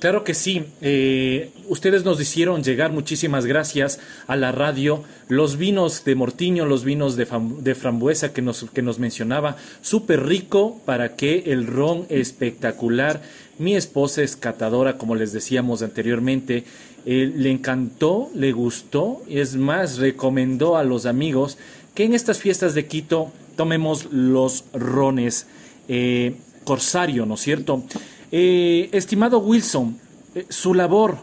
Claro 0.00 0.24
que 0.24 0.32
sí. 0.32 0.64
Eh, 0.80 1.50
ustedes 1.68 2.06
nos 2.06 2.18
hicieron 2.18 2.62
llegar, 2.64 2.90
muchísimas 2.90 3.44
gracias 3.44 4.00
a 4.26 4.34
la 4.34 4.50
radio, 4.50 5.04
los 5.28 5.58
vinos 5.58 6.04
de 6.04 6.14
Mortiño, 6.14 6.64
los 6.64 6.84
vinos 6.84 7.16
de, 7.16 7.26
de 7.58 7.74
frambuesa 7.74 8.32
que 8.32 8.40
nos, 8.40 8.64
que 8.70 8.80
nos 8.80 8.98
mencionaba, 8.98 9.56
súper 9.82 10.24
rico 10.24 10.80
para 10.86 11.16
que 11.16 11.44
el 11.48 11.66
ron 11.66 12.06
espectacular. 12.08 13.20
Mi 13.58 13.76
esposa 13.76 14.22
es 14.22 14.36
catadora, 14.36 14.96
como 14.96 15.16
les 15.16 15.34
decíamos 15.34 15.82
anteriormente, 15.82 16.64
eh, 17.04 17.30
le 17.36 17.50
encantó, 17.50 18.30
le 18.34 18.52
gustó, 18.52 19.22
es 19.28 19.56
más, 19.56 19.98
recomendó 19.98 20.78
a 20.78 20.84
los 20.84 21.04
amigos 21.04 21.58
que 22.00 22.06
en 22.06 22.14
estas 22.14 22.38
fiestas 22.38 22.72
de 22.72 22.86
Quito 22.86 23.30
tomemos 23.56 24.06
los 24.10 24.64
rones 24.72 25.46
eh, 25.86 26.34
Corsario, 26.64 27.26
¿no 27.26 27.34
es 27.34 27.40
cierto? 27.40 27.84
Eh, 28.32 28.88
estimado 28.92 29.40
Wilson, 29.40 29.98
eh, 30.34 30.46
su 30.48 30.72
labor 30.72 31.18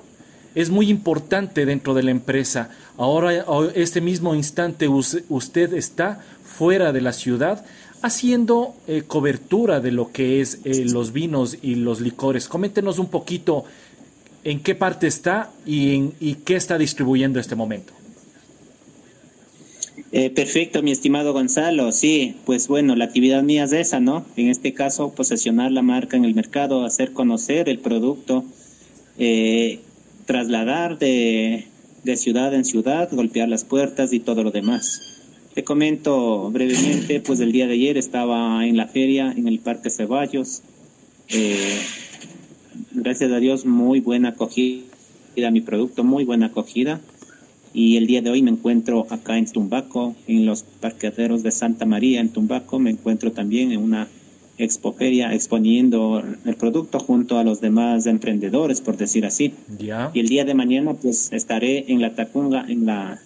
es 0.53 0.69
muy 0.69 0.91
importante 0.91 1.65
dentro 1.65 1.95
de 1.95 2.03
la 2.03 2.11
empresa. 2.11 2.69
Ahora, 2.95 3.43
este 3.73 4.01
mismo 4.01 4.35
instante, 4.35 4.87
usted 4.87 5.73
está 5.73 6.23
fuera 6.43 6.91
de 6.91 7.01
la 7.01 7.11
ciudad 7.13 7.65
haciendo 8.03 8.75
cobertura 9.07 9.79
de 9.79 9.91
lo 9.91 10.11
que 10.11 10.41
es 10.41 10.59
los 10.63 11.11
vinos 11.11 11.57
y 11.59 11.73
los 11.73 12.01
licores. 12.01 12.47
Coméntenos 12.47 12.99
un 12.99 13.07
poquito 13.07 13.65
en 14.43 14.59
qué 14.59 14.75
parte 14.75 15.07
está 15.07 15.49
y, 15.65 15.95
en, 15.95 16.13
y 16.19 16.35
qué 16.35 16.55
está 16.55 16.77
distribuyendo 16.77 17.39
en 17.39 17.41
este 17.41 17.55
momento. 17.55 17.93
Eh, 20.13 20.29
perfecto, 20.29 20.81
mi 20.81 20.91
estimado 20.91 21.33
Gonzalo. 21.33 21.91
Sí, 21.91 22.35
pues 22.45 22.67
bueno, 22.67 22.95
la 22.95 23.05
actividad 23.05 23.43
mía 23.43 23.65
es 23.65 23.73
esa, 23.73 23.99
¿no? 23.99 24.25
En 24.37 24.47
este 24.47 24.73
caso, 24.73 25.13
posesionar 25.13 25.71
la 25.71 25.81
marca 25.81 26.15
en 26.15 26.23
el 26.23 26.33
mercado, 26.33 26.85
hacer 26.85 27.11
conocer 27.11 27.67
el 27.67 27.79
producto, 27.79 28.45
eh, 29.19 29.79
trasladar 30.25 30.97
de, 30.97 31.67
de 32.03 32.17
ciudad 32.17 32.53
en 32.53 32.63
ciudad, 32.63 33.09
golpear 33.11 33.49
las 33.49 33.65
puertas 33.65 34.13
y 34.13 34.21
todo 34.21 34.43
lo 34.43 34.51
demás. 34.51 35.01
Te 35.53 35.63
comento 35.63 36.51
brevemente, 36.51 37.19
pues 37.19 37.41
el 37.41 37.51
día 37.51 37.67
de 37.67 37.73
ayer 37.73 37.97
estaba 37.97 38.65
en 38.65 38.77
la 38.77 38.87
feria 38.87 39.33
en 39.35 39.47
el 39.47 39.59
Parque 39.59 39.89
Ceballos. 39.89 40.61
Eh, 41.29 41.79
gracias 42.91 43.31
a 43.31 43.39
Dios, 43.39 43.65
muy 43.65 43.99
buena 43.99 44.29
acogida 44.29 44.85
mi 45.51 45.61
producto, 45.61 46.03
muy 46.03 46.23
buena 46.23 46.47
acogida 46.47 47.01
y 47.77 47.95
el 47.97 48.07
día 48.07 48.23
de 48.23 48.31
hoy 48.31 48.41
me 48.41 48.49
encuentro 48.49 49.05
acá 49.11 49.37
en 49.37 49.45
Tumbaco, 49.45 50.15
en 50.25 50.47
los 50.47 50.63
parqueaderos 50.63 51.43
de 51.43 51.51
Santa 51.51 51.85
María 51.85 52.19
en 52.19 52.29
Tumbaco, 52.29 52.79
me 52.79 52.89
encuentro 52.89 53.31
también 53.33 53.71
en 53.71 53.79
una 53.79 54.07
expoferia 54.57 55.31
exponiendo 55.31 56.23
el 56.43 56.55
producto 56.55 56.97
junto 56.97 57.37
a 57.37 57.43
los 57.43 57.61
demás 57.61 58.07
emprendedores, 58.07 58.81
por 58.81 58.97
decir 58.97 59.27
así. 59.27 59.53
Y 59.79 60.19
el 60.19 60.27
día 60.27 60.43
de 60.43 60.55
mañana 60.55 60.95
pues 60.95 61.31
estaré 61.31 61.85
en 61.91 62.01
la 62.01 62.15
Tacunga, 62.15 62.65
en 62.67 62.87
la 62.87 63.19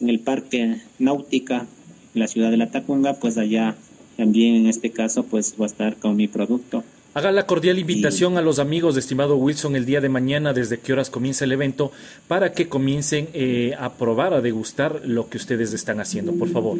en 0.00 0.08
el 0.08 0.18
parque 0.20 0.78
náutica, 0.98 1.66
en 2.14 2.20
la 2.20 2.26
ciudad 2.26 2.50
de 2.50 2.56
la 2.56 2.70
Tacunga, 2.70 3.12
pues 3.20 3.36
allá 3.36 3.76
también 4.16 4.54
en 4.54 4.66
este 4.66 4.92
caso 4.92 5.24
pues 5.24 5.58
voy 5.58 5.64
a 5.64 5.66
estar 5.66 5.96
con 5.96 6.16
mi 6.16 6.26
producto 6.26 6.84
Haga 7.14 7.30
la 7.30 7.46
cordial 7.46 7.78
invitación 7.78 8.38
a 8.38 8.42
los 8.42 8.58
amigos 8.58 8.94
de 8.94 9.00
estimado 9.00 9.36
Wilson 9.36 9.76
el 9.76 9.86
día 9.86 10.00
de 10.00 10.08
mañana, 10.08 10.52
desde 10.52 10.80
qué 10.80 10.92
horas 10.92 11.10
comienza 11.10 11.44
el 11.44 11.52
evento, 11.52 11.92
para 12.26 12.50
que 12.50 12.68
comiencen 12.68 13.28
eh, 13.34 13.72
a 13.78 13.92
probar, 13.92 14.34
a 14.34 14.40
degustar 14.40 15.02
lo 15.04 15.28
que 15.28 15.36
ustedes 15.36 15.72
están 15.72 16.00
haciendo, 16.00 16.32
por 16.32 16.48
favor. 16.48 16.76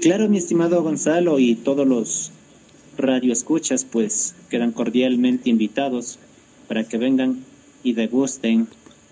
Claro, 0.00 0.30
mi 0.30 0.38
estimado 0.38 0.82
Gonzalo 0.82 1.38
y 1.38 1.54
todos 1.54 1.86
los 1.86 2.32
radioescuchas, 2.96 3.84
pues 3.84 4.34
quedan 4.48 4.72
cordialmente 4.72 5.50
invitados 5.50 6.18
para 6.66 6.84
que 6.84 6.96
vengan 6.96 7.44
y 7.82 7.92
degusten 7.92 8.68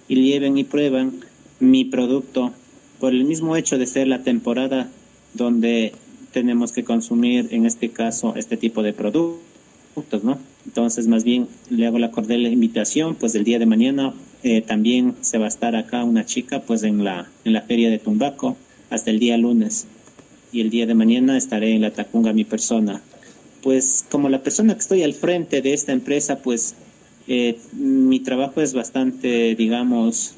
y 0.08 0.22
lleven 0.22 0.56
y 0.56 0.64
prueban 0.64 1.20
mi 1.60 1.84
producto 1.84 2.50
por 2.98 3.12
el 3.12 3.24
mismo 3.24 3.56
hecho 3.56 3.76
de 3.76 3.86
ser 3.86 4.08
la 4.08 4.22
temporada 4.22 4.88
donde 5.34 5.92
tenemos 6.34 6.72
que 6.72 6.82
consumir 6.82 7.48
en 7.52 7.64
este 7.64 7.90
caso 7.90 8.34
este 8.36 8.56
tipo 8.56 8.82
de 8.82 8.92
productos, 8.92 10.24
¿no? 10.24 10.36
Entonces, 10.66 11.06
más 11.06 11.22
bien 11.22 11.46
le 11.70 11.86
hago 11.86 12.00
la 12.00 12.10
cordial 12.10 12.44
invitación, 12.46 13.14
pues 13.14 13.36
el 13.36 13.44
día 13.44 13.60
de 13.60 13.66
mañana 13.66 14.12
eh, 14.42 14.60
también 14.60 15.14
se 15.20 15.38
va 15.38 15.44
a 15.44 15.48
estar 15.48 15.76
acá 15.76 16.02
una 16.02 16.26
chica, 16.26 16.60
pues 16.62 16.82
en 16.82 17.04
la, 17.04 17.30
en 17.44 17.52
la 17.52 17.62
feria 17.62 17.88
de 17.88 18.00
Tumbaco 18.00 18.56
hasta 18.90 19.10
el 19.10 19.20
día 19.20 19.38
lunes. 19.38 19.86
Y 20.52 20.60
el 20.60 20.70
día 20.70 20.86
de 20.86 20.94
mañana 20.94 21.36
estaré 21.36 21.72
en 21.72 21.82
la 21.82 21.92
Tacunga 21.92 22.32
mi 22.32 22.44
persona. 22.44 23.00
Pues 23.62 24.04
como 24.10 24.28
la 24.28 24.42
persona 24.42 24.74
que 24.74 24.80
estoy 24.80 25.02
al 25.04 25.14
frente 25.14 25.62
de 25.62 25.72
esta 25.72 25.92
empresa, 25.92 26.38
pues 26.42 26.74
eh, 27.28 27.58
mi 27.72 28.18
trabajo 28.18 28.60
es 28.60 28.74
bastante, 28.74 29.54
digamos, 29.54 30.34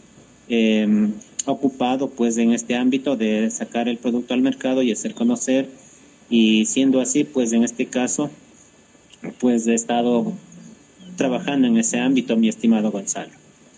em, 0.49 1.13
ocupado 1.47 2.11
pues 2.11 2.37
en 2.37 2.53
este 2.53 2.77
ámbito 2.77 3.17
de 3.17 3.51
sacar 3.51 3.89
el 3.89 3.97
producto 3.97 4.35
al 4.35 4.43
mercado 4.43 4.83
y 4.83 4.93
hacer 4.93 5.15
conocer 5.15 5.69
y 6.29 6.67
siendo 6.67 7.01
así, 7.01 7.25
pues 7.25 7.53
en 7.53 7.65
este 7.65 7.87
caso, 7.87 8.31
pues 9.39 9.67
he 9.67 9.75
estado 9.75 10.33
trabajando 11.17 11.67
en 11.67 11.77
ese 11.77 12.01
ámbito, 12.01 12.37
mi 12.37 12.49
estimado 12.49 12.91
Gonzalo. 12.91 13.31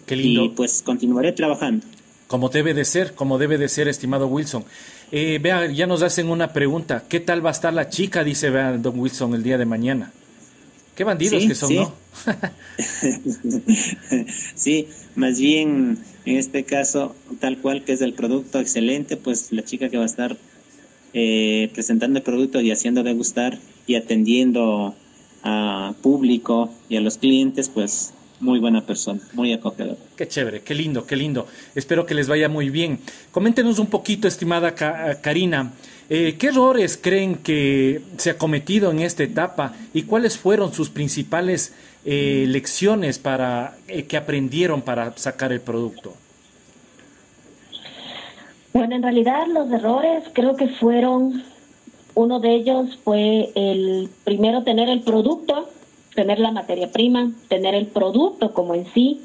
Qué 0.06 0.16
lindo. 0.16 0.44
Y 0.44 0.48
pues 0.50 0.82
continuaré 0.82 1.32
trabajando. 1.32 1.86
Como 2.26 2.48
debe 2.48 2.74
de 2.74 2.84
ser, 2.84 3.14
como 3.14 3.38
debe 3.38 3.58
de 3.58 3.68
ser, 3.68 3.88
estimado 3.88 4.26
Wilson. 4.26 4.64
Eh, 5.10 5.38
vea, 5.40 5.70
ya 5.70 5.86
nos 5.86 6.02
hacen 6.02 6.28
una 6.28 6.52
pregunta. 6.52 7.04
¿Qué 7.08 7.20
tal 7.20 7.44
va 7.44 7.50
a 7.50 7.52
estar 7.52 7.72
la 7.72 7.88
chica, 7.88 8.24
dice 8.24 8.50
vea, 8.50 8.76
don 8.76 8.98
Wilson, 8.98 9.34
el 9.34 9.42
día 9.42 9.56
de 9.56 9.64
mañana? 9.64 10.12
Qué 10.94 11.04
bandidos 11.04 11.44
que 11.46 11.54
son, 11.54 11.76
¿no? 11.76 11.94
sí, 14.56 14.88
más 15.14 15.38
bien 15.38 15.96
en 16.24 16.36
este 16.36 16.64
caso, 16.64 17.14
tal 17.38 17.58
cual 17.58 17.84
que 17.84 17.92
es 17.92 18.00
el 18.00 18.14
producto 18.14 18.58
excelente, 18.58 19.16
pues 19.16 19.52
la 19.52 19.62
chica 19.62 19.88
que 19.88 19.96
va 19.96 20.02
a 20.02 20.06
estar 20.06 20.36
eh, 21.14 21.70
presentando 21.72 22.18
el 22.18 22.22
producto 22.22 22.60
y 22.60 22.70
haciendo 22.70 23.02
degustar 23.02 23.58
y 23.86 23.94
atendiendo 23.94 24.94
a 25.42 25.94
público 26.02 26.70
y 26.88 26.96
a 26.96 27.00
los 27.00 27.18
clientes, 27.18 27.68
pues 27.68 28.12
muy 28.40 28.58
buena 28.58 28.84
persona, 28.84 29.20
muy 29.32 29.52
acogedor. 29.52 29.96
Qué 30.16 30.28
chévere, 30.28 30.62
qué 30.62 30.74
lindo, 30.74 31.06
qué 31.06 31.16
lindo. 31.16 31.46
Espero 31.74 32.06
que 32.06 32.14
les 32.14 32.28
vaya 32.28 32.48
muy 32.48 32.70
bien. 32.70 33.00
Coméntenos 33.30 33.78
un 33.78 33.86
poquito, 33.86 34.28
estimada 34.28 34.74
Karina, 34.74 35.72
eh, 36.10 36.36
¿qué 36.38 36.48
errores 36.48 36.98
creen 37.00 37.36
que 37.36 38.00
se 38.16 38.30
ha 38.30 38.38
cometido 38.38 38.90
en 38.90 39.00
esta 39.00 39.22
etapa 39.22 39.74
y 39.92 40.02
cuáles 40.02 40.38
fueron 40.38 40.72
sus 40.72 40.90
principales 40.90 41.72
eh, 42.04 42.44
lecciones 42.48 43.18
para 43.18 43.76
que 44.06 44.16
aprendieron 44.16 44.82
para 44.82 45.16
sacar 45.16 45.52
el 45.52 45.60
producto? 45.60 46.14
Bueno, 48.78 48.94
en 48.94 49.02
realidad 49.02 49.48
los 49.48 49.68
errores 49.72 50.22
creo 50.32 50.54
que 50.54 50.68
fueron, 50.68 51.42
uno 52.14 52.38
de 52.38 52.54
ellos 52.54 52.96
fue 53.02 53.50
el 53.56 54.08
primero 54.22 54.62
tener 54.62 54.88
el 54.88 55.00
producto, 55.00 55.68
tener 56.14 56.38
la 56.38 56.52
materia 56.52 56.92
prima, 56.92 57.32
tener 57.48 57.74
el 57.74 57.88
producto 57.88 58.52
como 58.52 58.76
en 58.76 58.86
sí, 58.94 59.20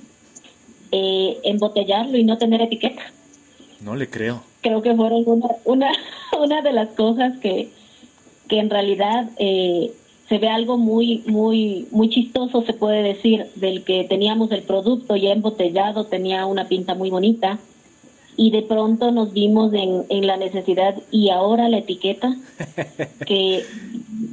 eh, 0.92 1.38
embotellarlo 1.44 2.18
y 2.18 2.24
no 2.24 2.40
tener 2.40 2.64
etiqueta. 2.64 3.04
No 3.80 3.96
le 3.96 4.10
creo. 4.10 4.42
Creo 4.62 4.82
que 4.82 4.96
fueron 4.96 5.22
una, 5.28 5.50
una, 5.66 5.92
una 6.40 6.64
de 6.64 6.74
las 6.74 6.90
cosas 6.96 7.38
que, 7.38 7.70
que 8.48 8.58
en 8.58 8.72
realidad 8.72 9.30
eh, 9.38 9.94
se 10.30 10.40
ve 10.40 10.50
algo 10.50 10.80
muy, 10.80 11.22
muy, 11.28 11.88
muy 11.92 12.10
chistoso, 12.10 12.64
se 12.64 12.74
puede 12.74 13.04
decir, 13.04 13.46
del 13.54 13.84
que 13.84 14.06
teníamos 14.06 14.52
el 14.52 14.64
producto 14.64 15.16
ya 15.16 15.32
embotellado, 15.32 16.06
tenía 16.06 16.48
una 16.48 16.68
pinta 16.68 16.96
muy 16.96 17.12
bonita, 17.12 17.60
y 18.38 18.52
de 18.52 18.62
pronto 18.64 19.12
nos 19.12 19.34
vimos 19.34 19.74
en, 19.74 20.04
en 20.10 20.28
la 20.28 20.38
necesidad 20.38 20.96
y 21.12 21.30
ahora 21.30 21.70
la 21.70 21.78
etiqueta, 21.80 22.36
que 23.26 23.64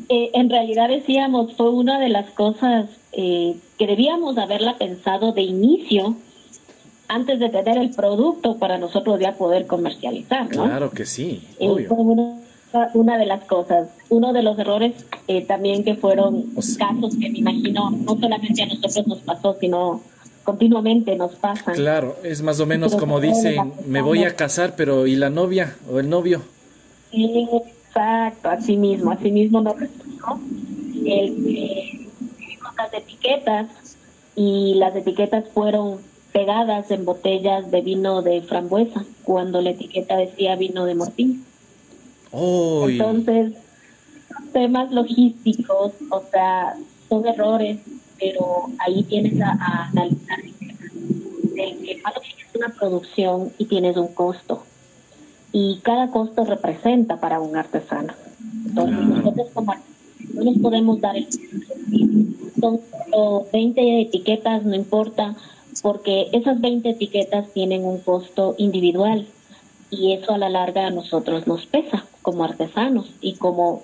eh, 0.09 0.31
en 0.35 0.51
realidad 0.51 0.89
decíamos 0.89 1.55
fue 1.55 1.71
una 1.71 1.99
de 2.01 2.09
las 2.09 2.31
cosas 2.31 2.87
eh, 3.13 3.57
que 3.79 3.87
debíamos 3.87 4.39
haberla 4.39 4.77
pensado 4.79 5.33
de 5.33 5.43
inicio 5.43 6.17
antes 7.09 7.41
de 7.41 7.49
tener 7.49 7.77
el 7.79 7.91
producto 7.91 8.57
para 8.59 8.79
nosotros 8.79 9.19
ya 9.21 9.33
poder 9.37 9.67
comercializar. 9.67 10.45
¿no? 10.55 10.65
Claro 10.65 10.91
que 10.91 11.07
sí. 11.07 11.43
Eh, 11.59 11.69
obvio. 11.69 11.89
fue 11.89 11.99
una, 11.99 12.37
una 12.95 13.19
de 13.19 13.27
las 13.27 13.45
cosas, 13.45 13.89
uno 14.11 14.33
de 14.33 14.43
los 14.43 14.57
errores 14.59 14.93
eh, 15.27 15.43
también 15.45 15.83
que 15.83 15.97
fueron 15.97 16.47
O 16.55 16.63
sea- 16.63 16.89
casos 16.89 17.17
que 17.17 17.29
me 17.29 17.39
imagino 17.39 17.91
no 17.91 18.17
solamente 18.19 18.63
a 18.63 18.67
nosotros 18.67 19.07
nos 19.09 19.19
pasó, 19.19 19.57
sino 19.61 20.01
continuamente 20.45 21.17
nos 21.17 21.35
pasan. 21.35 21.75
Claro, 21.75 22.17
es 22.23 22.43
más 22.43 22.61
o 22.61 22.67
menos 22.67 22.93
Pero 22.93 23.01
como 23.01 23.21
dicen, 23.21 23.73
me 23.87 24.03
voy 24.03 24.25
a 24.25 24.35
casar, 24.35 24.75
pero 24.77 25.07
¿y 25.07 25.17
la 25.17 25.31
novia 25.31 25.77
o 25.91 26.01
el 26.01 26.09
novio? 26.09 26.43
Exacto, 27.13 28.49
así 28.49 28.77
mismo, 28.77 29.11
así 29.11 29.31
mismo 29.31 29.61
nos 29.61 29.79
resultó. 29.79 30.39
El 31.05 32.09
tuvimos 32.37 32.75
las 32.77 32.95
etiquetas 32.95 33.69
y 34.37 34.75
las 34.75 34.95
etiquetas 34.95 35.49
fueron 35.53 35.99
pegadas 36.33 36.91
en 36.91 37.05
botellas 37.05 37.71
de 37.71 37.81
vino 37.81 38.23
de 38.23 38.43
frambuesa, 38.43 39.05
cuando 39.25 39.61
la 39.61 39.71
etiqueta 39.71 40.17
decía 40.17 40.57
vino 40.57 40.85
de 40.85 40.95
mortín. 40.95 41.45
Entonces, 42.33 43.55
temas 44.53 44.93
logísticos, 44.93 45.93
o 46.11 46.23
sea, 46.31 46.77
son 47.09 47.27
errores, 47.27 47.79
pero 48.21 48.67
ahí 48.79 49.03
tienes 49.05 49.41
a, 49.41 49.53
a 49.53 49.89
analizar 49.89 50.39
de 50.43 50.53
que 51.55 51.95
tienes 51.95 52.55
una 52.55 52.69
producción 52.69 53.53
y 53.59 53.65
tienes 53.65 53.97
un 53.97 54.09
costo. 54.09 54.63
Y 55.53 55.81
cada 55.83 56.11
costo 56.11 56.45
representa 56.45 57.19
para 57.19 57.41
un 57.41 57.57
artesano. 57.57 58.13
Entonces, 58.67 58.99
nosotros 58.99 59.49
como 59.53 59.75
no 60.35 60.45
nos 60.45 60.59
podemos 60.59 61.01
dar 61.01 61.17
el 61.17 61.27
son 62.61 62.81
solo 63.11 63.47
20 63.53 64.03
etiquetas, 64.03 64.65
no 64.65 64.75
importa, 64.75 65.35
porque 65.83 66.29
esas 66.33 66.61
20 66.61 66.91
etiquetas 66.91 67.53
tienen 67.53 67.85
un 67.85 67.99
costo 67.99 68.55
individual 68.59 69.27
y 69.91 70.13
eso 70.13 70.33
a 70.33 70.39
la 70.39 70.49
larga 70.49 70.87
a 70.87 70.91
nosotros 70.91 71.47
nos 71.47 71.67
pesa 71.67 72.05
como 72.23 72.45
artesanos 72.45 73.11
y 73.21 73.35
como, 73.35 73.83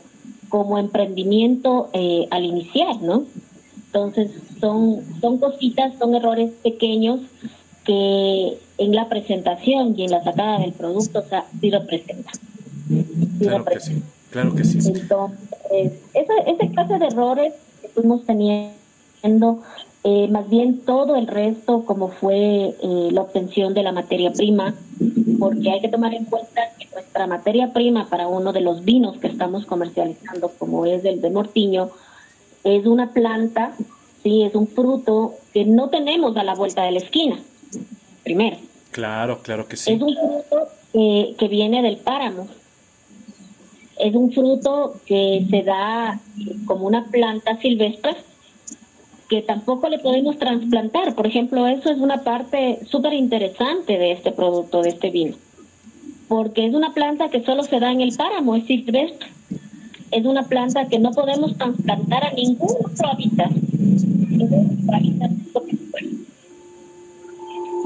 como 0.49 0.78
emprendimiento 0.78 1.88
eh, 1.93 2.28
al 2.31 2.45
iniciar, 2.45 3.00
¿no? 3.00 3.25
Entonces 3.97 4.31
son, 4.61 5.00
son 5.23 5.38
cositas, 5.38 5.95
son 5.99 6.15
errores 6.15 6.50
pequeños 6.62 7.21
que 7.87 8.59
en 8.76 8.95
la 8.95 9.09
presentación 9.09 9.95
y 9.99 10.05
en 10.05 10.11
la 10.11 10.23
sacada 10.23 10.59
del 10.59 10.73
producto, 10.73 11.21
o 11.21 11.23
sea, 11.23 11.47
sí 11.59 11.71
representan. 11.71 12.35
Sí 12.88 13.47
claro 13.47 13.65
que 13.65 13.81
sí, 13.81 14.03
claro 14.31 14.55
que 14.55 14.65
sí. 14.65 14.79
entonces, 14.85 15.93
esa, 16.12 16.35
ese 16.47 16.69
clase 16.73 16.99
de 16.99 17.07
errores 17.07 17.55
que 17.81 17.88
fuimos 17.88 18.26
teniendo, 18.26 19.62
eh, 20.05 20.29
más 20.29 20.47
bien 20.50 20.81
todo 20.81 21.17
el 21.17 21.26
resto, 21.26 21.87
como 21.87 22.09
fue 22.09 22.37
eh, 22.83 23.09
la 23.13 23.23
obtención 23.23 23.73
de 23.73 23.82
la 23.82 23.93
materia 23.93 24.30
prima, 24.30 24.75
porque 25.39 25.71
hay 25.71 25.80
que 25.80 25.89
tomar 25.89 26.13
en 26.13 26.26
cuenta 26.26 26.61
que 26.78 26.87
nuestra 26.93 27.26
materia 27.26 27.73
prima 27.73 28.11
para 28.11 28.28
uno 28.28 28.52
de 28.52 28.61
los 28.61 28.85
vinos 28.85 29.17
que 29.17 29.28
estamos 29.28 29.65
comercializando, 29.65 30.52
como 30.59 30.85
es 30.85 31.02
el 31.06 31.23
de 31.23 31.30
Mortiño, 31.30 31.89
es 32.67 32.85
una 32.85 33.13
planta, 33.13 33.73
sí, 34.23 34.43
es 34.43 34.55
un 34.55 34.67
fruto 34.67 35.35
que 35.52 35.65
no 35.65 35.89
tenemos 35.89 36.37
a 36.37 36.43
la 36.43 36.55
vuelta 36.55 36.83
de 36.83 36.91
la 36.91 36.99
esquina, 36.99 37.39
primero. 38.25 38.57
Claro, 38.91 39.41
claro 39.43 39.69
que 39.69 39.76
sí. 39.76 39.93
Es 39.93 40.02
un 40.02 40.15
fruto 40.15 40.69
eh, 40.93 41.37
que 41.39 41.47
viene 41.47 41.81
del 41.83 41.99
páramo. 41.99 42.49
Es 43.99 44.15
un 44.15 44.33
fruto 44.33 44.97
que 45.07 45.47
se 45.49 45.63
da 45.63 46.21
como 46.67 46.87
una 46.87 47.05
planta 47.05 47.57
silvestre 47.59 48.17
que 49.29 49.43
tampoco 49.43 49.89
le 49.89 50.00
podemos 50.00 50.37
trasplantar. 50.39 51.15
Por 51.15 51.26
ejemplo, 51.26 51.67
eso 51.67 51.91
es 51.91 51.99
una 51.99 52.23
parte 52.25 52.81
súper 52.87 53.13
interesante 53.13 53.97
de 53.97 54.13
este 54.13 54.33
producto, 54.33 54.83
de 54.83 54.91
este 54.91 55.11
vino. 55.11 55.37
Porque 56.29 56.67
es 56.67 56.75
una 56.75 56.93
planta 56.93 57.29
que 57.31 57.45
solo 57.45 57.63
se 57.63 57.79
da 57.79 57.93
en 57.93 58.00
el 58.00 58.15
páramo, 58.17 58.57
es 58.57 58.65
silvestre. 58.65 59.29
Es 60.10 60.25
una 60.25 60.45
planta 60.45 60.86
que 60.86 60.99
no 60.99 61.10
podemos 61.10 61.56
trasplantar 61.56 62.25
a 62.25 62.32
ningún 62.32 62.76
otro 62.84 63.08
hábitat. 63.08 63.50
Ningún 63.50 64.78
otro 64.82 64.97
hábitat 64.97 65.30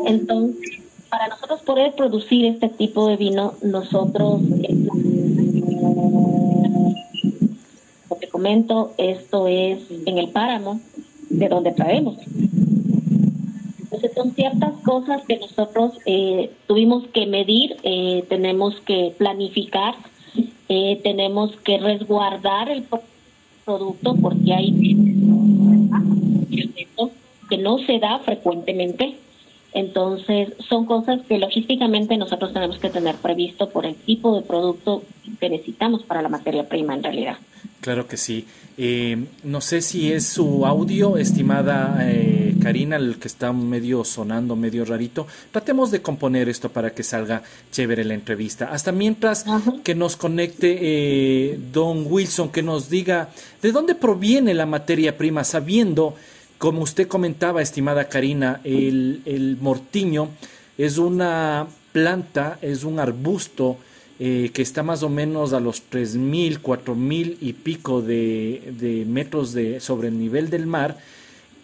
entonces, 0.06 0.80
para 1.08 1.28
nosotros 1.28 1.60
poder 1.62 1.92
producir 1.94 2.44
este 2.46 2.68
tipo 2.68 3.08
de 3.08 3.16
vino, 3.16 3.54
nosotros, 3.62 4.40
como 8.08 8.20
te 8.20 8.28
comento, 8.28 8.92
esto 8.98 9.46
es 9.46 9.78
en 10.06 10.18
el 10.18 10.28
páramo 10.30 10.80
de 11.28 11.48
donde 11.48 11.72
traemos. 11.72 12.18
Entonces 13.82 14.12
son 14.14 14.32
ciertas 14.34 14.72
cosas 14.84 15.22
que 15.26 15.38
nosotros 15.38 15.94
eh, 16.06 16.50
tuvimos 16.66 17.06
que 17.08 17.26
medir, 17.26 17.76
eh, 17.82 18.24
tenemos 18.28 18.80
que 18.80 19.14
planificar, 19.18 19.94
eh, 20.72 21.00
tenemos 21.02 21.50
que 21.64 21.78
resguardar 21.78 22.70
el 22.70 22.84
pro- 22.84 23.02
producto 23.64 24.14
porque 24.14 24.54
hay 24.54 24.72
que 27.48 27.58
no 27.58 27.78
se 27.78 27.98
da 27.98 28.20
frecuentemente. 28.20 29.16
Entonces, 29.72 30.52
son 30.68 30.84
cosas 30.86 31.20
que 31.28 31.38
logísticamente 31.38 32.16
nosotros 32.16 32.52
tenemos 32.52 32.78
que 32.78 32.90
tener 32.90 33.16
previsto 33.16 33.68
por 33.70 33.86
el 33.86 33.94
tipo 33.94 34.34
de 34.36 34.42
producto 34.42 35.02
que 35.38 35.48
necesitamos 35.50 36.02
para 36.02 36.22
la 36.22 36.28
materia 36.28 36.68
prima 36.68 36.94
en 36.94 37.02
realidad. 37.04 37.36
Claro 37.80 38.06
que 38.08 38.16
sí. 38.16 38.46
Eh, 38.78 39.24
no 39.44 39.60
sé 39.60 39.80
si 39.80 40.12
es 40.12 40.26
su 40.26 40.66
audio, 40.66 41.16
estimada 41.16 41.98
eh, 42.02 42.49
Karina, 42.60 42.96
el 42.96 43.18
que 43.18 43.28
está 43.28 43.52
medio 43.52 44.04
sonando, 44.04 44.54
medio 44.56 44.84
rarito. 44.84 45.26
Tratemos 45.50 45.90
de 45.90 46.02
componer 46.02 46.48
esto 46.48 46.68
para 46.68 46.90
que 46.90 47.02
salga 47.02 47.42
chévere 47.72 48.04
la 48.04 48.14
entrevista. 48.14 48.70
Hasta 48.72 48.92
mientras 48.92 49.46
Ajá. 49.46 49.74
que 49.82 49.94
nos 49.94 50.16
conecte 50.16 50.78
eh, 50.80 51.58
Don 51.72 52.06
Wilson, 52.08 52.50
que 52.50 52.62
nos 52.62 52.88
diga 52.88 53.30
de 53.62 53.72
dónde 53.72 53.94
proviene 53.94 54.54
la 54.54 54.66
materia 54.66 55.16
prima, 55.16 55.44
sabiendo, 55.44 56.14
como 56.58 56.82
usted 56.82 57.08
comentaba, 57.08 57.62
estimada 57.62 58.08
Karina, 58.08 58.60
el, 58.64 59.22
el 59.24 59.56
mortiño 59.60 60.28
es 60.78 60.98
una 60.98 61.66
planta, 61.92 62.58
es 62.62 62.84
un 62.84 63.00
arbusto 63.00 63.76
eh, 64.18 64.50
que 64.52 64.60
está 64.60 64.82
más 64.82 65.02
o 65.02 65.08
menos 65.08 65.54
a 65.54 65.60
los 65.60 65.82
3.000, 65.90 66.60
4.000 66.60 67.38
y 67.40 67.54
pico 67.54 68.02
de, 68.02 68.74
de 68.78 69.06
metros 69.06 69.54
de, 69.54 69.80
sobre 69.80 70.08
el 70.08 70.18
nivel 70.18 70.50
del 70.50 70.66
mar 70.66 70.98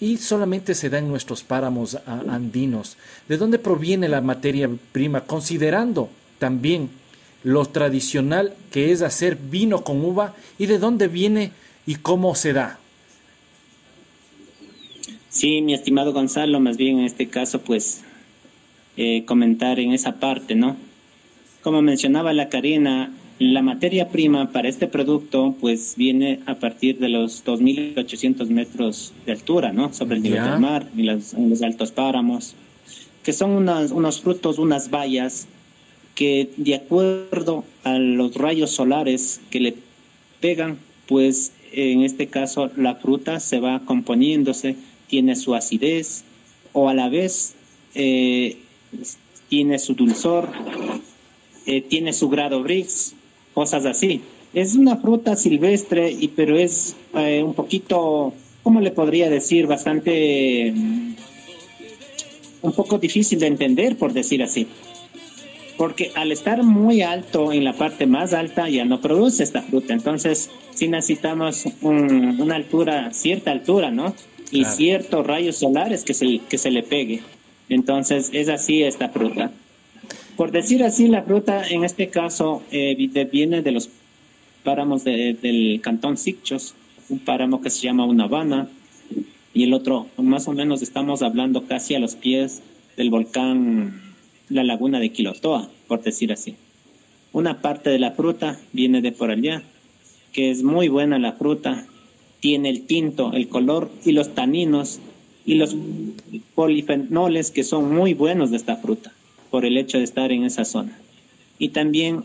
y 0.01 0.19
solamente 0.19 0.75
se 0.75 0.91
da 0.91 0.99
en 0.99 1.09
nuestros 1.09 1.43
páramos 1.43 1.99
andinos. 2.07 2.97
¿De 3.29 3.37
dónde 3.37 3.59
proviene 3.59 4.09
la 4.09 4.21
materia 4.21 4.69
prima? 4.93 5.23
Considerando 5.23 6.11
también 6.39 6.91
lo 7.43 7.65
tradicional 7.67 8.55
que 8.71 8.93
es 8.93 9.03
hacer 9.03 9.37
vino 9.37 9.85
con 9.85 10.05
uva 10.05 10.35
y 10.59 10.67
de 10.67 10.79
dónde 10.79 11.09
viene 11.09 11.53
y 11.87 11.97
cómo 11.97 12.35
se 12.35 12.53
da. 12.53 12.79
Sí, 15.29 15.61
mi 15.63 15.75
estimado 15.75 16.13
Gonzalo, 16.13 16.61
más 16.61 16.77
bien 16.77 16.99
en 16.99 17.05
este 17.05 17.29
caso, 17.29 17.61
pues, 17.61 18.03
eh, 18.97 19.25
comentar 19.27 19.79
en 19.79 19.93
esa 19.93 20.19
parte, 20.19 20.55
¿no? 20.55 20.77
Como 21.63 21.83
mencionaba 21.83 22.33
la 22.33 22.49
Karina, 22.49 23.13
la 23.39 23.61
materia 23.63 24.09
prima 24.09 24.51
para 24.51 24.69
este 24.69 24.87
producto, 24.87 25.55
pues, 25.61 25.95
viene 25.97 26.41
a 26.47 26.55
partir 26.55 26.99
de 26.99 27.09
los 27.11 27.45
2.800 27.45 28.49
metros 28.49 29.13
de 29.27 29.33
altura, 29.33 29.73
¿no? 29.73 29.93
Sobre 29.93 30.17
el 30.17 30.23
nivel 30.23 30.39
del 30.53 30.61
mar, 30.61 30.89
en 30.97 31.07
los, 31.07 31.35
en 31.35 31.51
los 31.51 31.61
altos 31.63 31.91
páramos, 31.93 32.55
que 33.23 33.33
son 33.35 33.51
unas- 33.51 33.91
unos 33.91 34.21
frutos, 34.23 34.59
unas 34.59 34.89
bayas, 34.91 35.47
que 36.15 36.49
de 36.57 36.77
acuerdo 36.77 37.65
a 37.85 37.99
los 37.99 38.35
rayos 38.37 38.71
solares 38.71 39.41
que 39.51 39.61
le 39.61 39.75
pegan, 40.41 40.79
pues 41.07 41.53
en 41.73 42.03
este 42.03 42.29
caso 42.29 42.71
la 42.77 42.95
fruta 42.95 43.39
se 43.39 43.61
va 43.61 43.81
componiéndose, 43.81 44.77
tiene 45.09 45.37
su 45.37 45.55
acidez 45.55 46.25
o 46.73 46.89
a 46.89 46.95
la 46.95 47.11
vez 47.11 47.55
eh, 47.95 48.57
tiene 49.51 49.79
su 49.79 49.95
dulzor, 49.95 50.49
eh, 51.67 51.83
tiene 51.83 52.13
su 52.15 52.29
grado 52.31 52.63
Brix, 52.63 53.15
cosas 53.57 53.87
así. 53.87 54.21
Es 54.53 54.75
una 54.75 54.97
fruta 54.99 55.35
silvestre, 55.35 56.11
y 56.13 56.29
pero 56.29 56.59
es 56.59 56.95
eh, 57.15 57.43
un 57.43 57.55
poquito, 57.55 58.35
¿cómo 58.63 58.83
le 58.83 58.91
podría 58.91 59.31
decir? 59.31 59.67
Bastante, 59.67 60.75
un 62.63 62.73
poco 62.73 62.99
difícil 62.99 63.39
de 63.39 63.47
entender, 63.47 63.97
por 63.97 64.13
decir 64.13 64.43
así 64.43 64.67
porque 65.79 66.11
al 66.15 66.33
estar 66.33 66.63
muy 66.63 67.03
alto 67.03 67.53
en 67.53 67.63
la 67.63 67.75
parte 67.75 68.07
más 68.07 68.33
alta 68.33 68.67
ya 68.71 68.87
no 68.87 69.03
produce 69.03 69.43
esta 69.43 69.61
fruta. 69.61 69.93
Entonces, 69.93 70.49
sí 70.73 70.89
necesitamos 70.89 71.67
un- 71.83 72.41
una 72.41 72.57
altura, 72.57 73.13
cierta 73.13 73.51
altura, 73.51 73.91
¿no? 73.91 74.15
Y 74.51 74.61
Claro. 74.63 74.75
ciertos 74.75 75.27
rayos 75.27 75.57
solares 75.57 76.03
que 76.03 76.15
se, 76.15 76.41
que 76.49 76.57
se 76.57 76.71
le 76.71 76.83
pegue. 76.83 77.21
Entonces, 77.69 78.31
es 78.33 78.49
así 78.49 78.83
esta 78.85 79.11
fruta. 79.11 79.51
Por 80.37 80.53
decir 80.53 80.85
así, 80.85 81.09
la 81.09 81.23
fruta 81.23 81.67
en 81.67 81.83
este 81.85 82.09
caso 82.09 82.63
eh, 82.71 82.95
viene 83.33 83.63
de 83.63 83.73
los 83.73 83.89
páramos 84.65 85.03
del 85.03 85.81
cantón 85.83 86.19
Sicchos, 86.19 86.75
un 87.09 87.21
páramo 87.21 87.63
que 87.63 87.71
se 87.71 87.81
llama 87.81 88.05
Una 88.05 88.25
Habana, 88.25 88.69
y 89.55 89.63
el 89.63 89.73
otro, 89.73 90.09
más 90.19 90.47
o 90.47 90.53
menos 90.53 90.83
estamos 90.83 91.23
hablando 91.23 91.67
casi 91.67 91.95
a 91.95 92.01
los 92.01 92.17
pies 92.17 92.63
del 92.99 93.09
volcán 93.09 94.03
La 94.51 94.63
Laguna 94.63 95.01
de 95.01 95.09
Quilotoa, 95.09 95.71
por 95.89 96.03
decir 96.03 96.31
así. 96.33 96.57
Una 97.33 97.63
parte 97.63 97.89
de 97.89 97.99
la 97.99 98.11
fruta 98.11 98.61
viene 98.75 99.01
de 99.01 99.13
por 99.13 99.31
allá, 99.31 99.63
que 100.33 100.51
es 100.51 100.63
muy 100.63 100.89
buena 100.89 101.19
la 101.19 101.33
fruta, 101.33 101.87
tiene 102.41 102.69
el 102.69 102.83
tinto, 102.83 103.33
el 103.33 103.49
color 103.49 103.91
y 104.05 104.13
los 104.13 104.35
taninos 104.35 105.01
y 105.47 105.55
los 105.55 105.75
polifenoles 106.55 107.51
que 107.51 107.65
son 107.65 107.95
muy 107.95 108.13
buenos 108.13 108.51
de 108.51 108.59
esta 108.59 108.77
fruta 108.77 109.16
por 109.51 109.65
el 109.65 109.77
hecho 109.77 109.99
de 109.99 110.05
estar 110.05 110.33
en 110.33 110.45
esa 110.45 110.65
zona. 110.65 110.99
Y 111.59 111.71
también, 111.71 112.25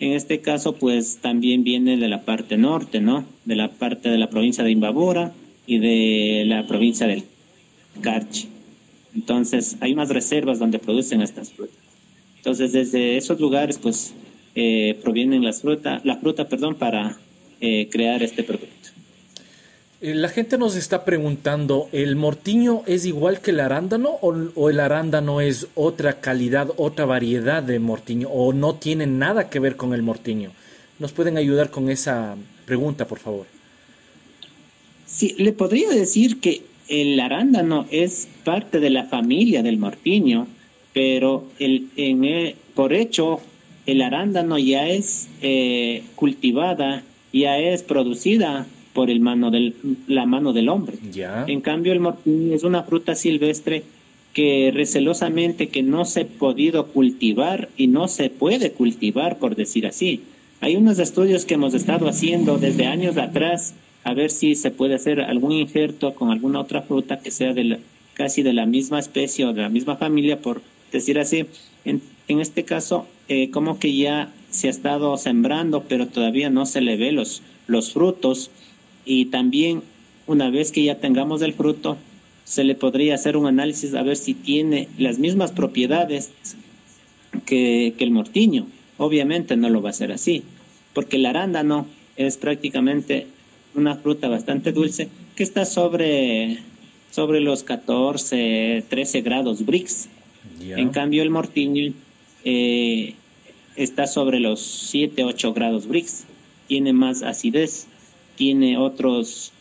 en 0.00 0.12
este 0.12 0.40
caso, 0.40 0.74
pues 0.74 1.18
también 1.18 1.64
viene 1.64 1.96
de 1.96 2.08
la 2.08 2.22
parte 2.22 2.56
norte, 2.56 3.00
¿no? 3.00 3.24
De 3.44 3.56
la 3.56 3.70
parte 3.70 4.08
de 4.08 4.18
la 4.18 4.30
provincia 4.30 4.64
de 4.64 4.70
Imbabura 4.70 5.32
y 5.66 5.78
de 5.78 6.44
la 6.46 6.66
provincia 6.66 7.06
del 7.06 7.24
Carchi. 8.00 8.48
Entonces, 9.14 9.76
hay 9.80 9.92
unas 9.92 10.08
reservas 10.08 10.58
donde 10.58 10.78
producen 10.78 11.20
estas 11.20 11.52
frutas. 11.52 11.76
Entonces, 12.38 12.72
desde 12.72 13.16
esos 13.16 13.38
lugares, 13.38 13.78
pues, 13.78 14.14
eh, 14.54 14.98
provienen 15.02 15.44
las 15.44 15.62
frutas, 15.62 16.04
la 16.04 16.16
fruta, 16.16 16.48
perdón, 16.48 16.74
para 16.74 17.18
eh, 17.60 17.88
crear 17.90 18.22
este 18.22 18.42
producto. 18.42 18.81
Eh, 20.02 20.16
la 20.16 20.28
gente 20.28 20.58
nos 20.58 20.74
está 20.74 21.04
preguntando, 21.04 21.88
¿el 21.92 22.16
mortiño 22.16 22.82
es 22.86 23.06
igual 23.06 23.40
que 23.40 23.52
el 23.52 23.60
arándano 23.60 24.18
o, 24.20 24.68
el 24.68 24.80
arándano 24.80 25.40
es 25.40 25.68
otra 25.76 26.20
calidad, 26.20 26.70
otra 26.76 27.04
variedad 27.04 27.62
de 27.62 27.78
mortiño 27.78 28.28
o 28.28 28.52
no 28.52 28.74
tiene 28.74 29.06
nada 29.06 29.48
que 29.48 29.60
ver 29.60 29.76
con 29.76 29.94
el 29.94 30.02
mortiño? 30.02 30.50
¿Nos 30.98 31.12
pueden 31.12 31.36
ayudar 31.36 31.70
con 31.70 31.88
esa 31.88 32.34
pregunta, 32.66 33.06
por 33.06 33.20
favor? 33.20 33.46
Sí, 35.06 35.36
le 35.38 35.52
podría 35.52 35.90
decir 35.90 36.40
que 36.40 36.62
el 36.88 37.20
arándano 37.20 37.86
es 37.92 38.26
parte 38.42 38.80
de 38.80 38.90
la 38.90 39.04
familia 39.04 39.62
del 39.62 39.78
mortiño, 39.78 40.48
pero 40.92 41.44
el, 41.60 41.90
en 41.96 42.56
por 42.74 42.92
hecho 42.92 43.40
el 43.86 44.02
arándano 44.02 44.58
ya 44.58 44.88
es 44.88 45.28
eh, 45.42 46.02
cultivada, 46.16 47.04
ya 47.32 47.56
es 47.58 47.84
producida 47.84 48.66
por 48.92 49.10
el 49.10 49.20
mano 49.20 49.50
del, 49.50 49.74
la 50.06 50.26
mano 50.26 50.52
del 50.52 50.68
hombre. 50.68 50.98
En 51.46 51.60
cambio, 51.60 51.92
el 51.92 52.00
mortiño 52.00 52.54
es 52.54 52.64
una 52.64 52.82
fruta 52.82 53.14
silvestre 53.14 53.84
que 54.32 54.70
recelosamente 54.72 55.68
que 55.68 55.82
no 55.82 56.04
se 56.04 56.22
ha 56.22 56.26
podido 56.26 56.86
cultivar 56.86 57.68
y 57.76 57.86
no 57.86 58.08
se 58.08 58.30
puede 58.30 58.72
cultivar, 58.72 59.38
por 59.38 59.56
decir 59.56 59.86
así. 59.86 60.20
Hay 60.60 60.76
unos 60.76 60.98
estudios 60.98 61.44
que 61.44 61.54
hemos 61.54 61.74
estado 61.74 62.08
haciendo 62.08 62.58
desde 62.58 62.86
años 62.86 63.16
atrás 63.16 63.74
a 64.04 64.14
ver 64.14 64.30
si 64.30 64.54
se 64.54 64.70
puede 64.70 64.94
hacer 64.94 65.20
algún 65.20 65.52
injerto 65.52 66.14
con 66.14 66.30
alguna 66.30 66.60
otra 66.60 66.82
fruta 66.82 67.20
que 67.20 67.30
sea 67.30 67.52
de 67.52 67.78
casi 68.14 68.42
de 68.42 68.52
la 68.52 68.66
misma 68.66 68.98
especie 68.98 69.44
o 69.44 69.52
de 69.52 69.62
la 69.62 69.68
misma 69.68 69.96
familia, 69.96 70.40
por 70.40 70.60
decir 70.90 71.18
así. 71.18 71.46
En, 71.84 72.02
en 72.28 72.40
este 72.40 72.64
caso, 72.64 73.06
eh, 73.28 73.50
como 73.50 73.78
que 73.78 73.94
ya 73.96 74.32
se 74.50 74.68
ha 74.68 74.70
estado 74.70 75.16
sembrando, 75.16 75.84
pero 75.88 76.06
todavía 76.08 76.50
no 76.50 76.66
se 76.66 76.80
le 76.80 76.96
ve 76.96 77.12
los, 77.12 77.42
los 77.66 77.92
frutos 77.92 78.50
y 79.04 79.26
también 79.26 79.82
una 80.26 80.50
vez 80.50 80.72
que 80.72 80.84
ya 80.84 80.98
tengamos 80.98 81.42
el 81.42 81.52
fruto, 81.52 81.96
se 82.44 82.64
le 82.64 82.74
podría 82.74 83.14
hacer 83.14 83.36
un 83.36 83.46
análisis 83.46 83.94
a 83.94 84.02
ver 84.02 84.16
si 84.16 84.34
tiene 84.34 84.88
las 84.98 85.18
mismas 85.18 85.52
propiedades 85.52 86.32
que, 87.46 87.94
el 87.98 88.10
mortiño. 88.10 88.66
Obviamente 88.98 89.56
no 89.56 89.68
lo 89.68 89.82
va 89.82 89.90
a 89.90 89.94
ser 89.94 90.12
así, 90.12 90.42
porque 90.92 91.16
el 91.16 91.26
arándano 91.26 91.86
es 92.16 92.36
prácticamente 92.36 93.26
una 93.74 93.96
fruta 93.96 94.28
bastante 94.28 94.72
dulce 94.72 95.08
que 95.34 95.42
está 95.42 95.64
sobre, 95.64 96.58
sobre 97.10 97.40
los 97.40 97.62
14, 97.62 98.84
13 98.88 99.20
grados 99.22 99.64
Brix. 99.64 100.08
En 100.60 100.90
cambio, 100.90 101.22
el 101.22 101.30
mortiño 101.30 101.92
eh, 102.44 103.14
está 103.76 104.06
sobre 104.06 104.40
los 104.40 104.60
7, 104.60 105.24
8 105.24 105.52
grados 105.52 105.86
Brix. 105.86 106.24
Tiene 106.68 106.92
más 106.92 107.22
acidez 107.22 107.86
tiene 108.36 108.78
otros 108.78 109.52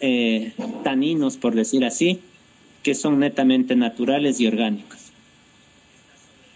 eh, 0.00 0.52
taninos, 0.84 1.36
por 1.36 1.54
decir 1.54 1.84
así, 1.84 2.20
que 2.82 2.94
son 2.94 3.18
netamente 3.18 3.74
naturales 3.74 4.40
y 4.40 4.46
orgánicos. 4.46 4.98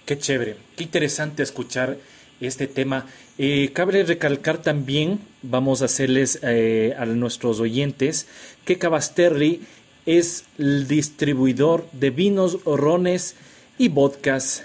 Qué 0.07 0.19
chévere, 0.19 0.57
qué 0.77 0.85
interesante 0.85 1.43
escuchar 1.43 1.99
este 2.41 2.67
tema. 2.67 3.07
Eh, 3.39 3.71
cabe 3.73 4.05
recalcar 4.05 4.63
también, 4.63 5.21
vamos 5.43 5.83
a 5.83 5.87
hacerles 5.87 6.39
eh, 6.43 6.95
a 6.99 7.07
nuestros 7.07 7.61
oyentes, 7.61 8.27
que 8.65 8.79
Cabasterri 8.79 9.61
es 10.07 10.45
el 10.59 10.87
distribuidor 10.87 11.89
de 11.93 12.11
vinos, 12.11 12.63
rones 12.65 13.37
y 13.79 13.89
vodkas 13.89 14.65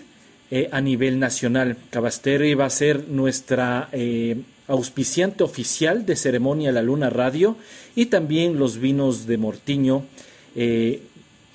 a 0.71 0.81
nivel 0.81 1.19
nacional. 1.19 1.77
Cabasterri 1.89 2.53
va 2.53 2.65
a 2.65 2.69
ser 2.69 3.09
nuestra 3.09 3.89
auspiciante 4.67 5.43
oficial 5.43 6.05
de 6.05 6.15
Ceremonia 6.15 6.71
La 6.71 6.81
Luna 6.81 7.09
Radio 7.09 7.55
y 7.95 8.07
también 8.07 8.59
los 8.59 8.77
vinos 8.77 9.25
de 9.25 9.37
Mortiño, 9.37 10.03
eh, 10.55 11.01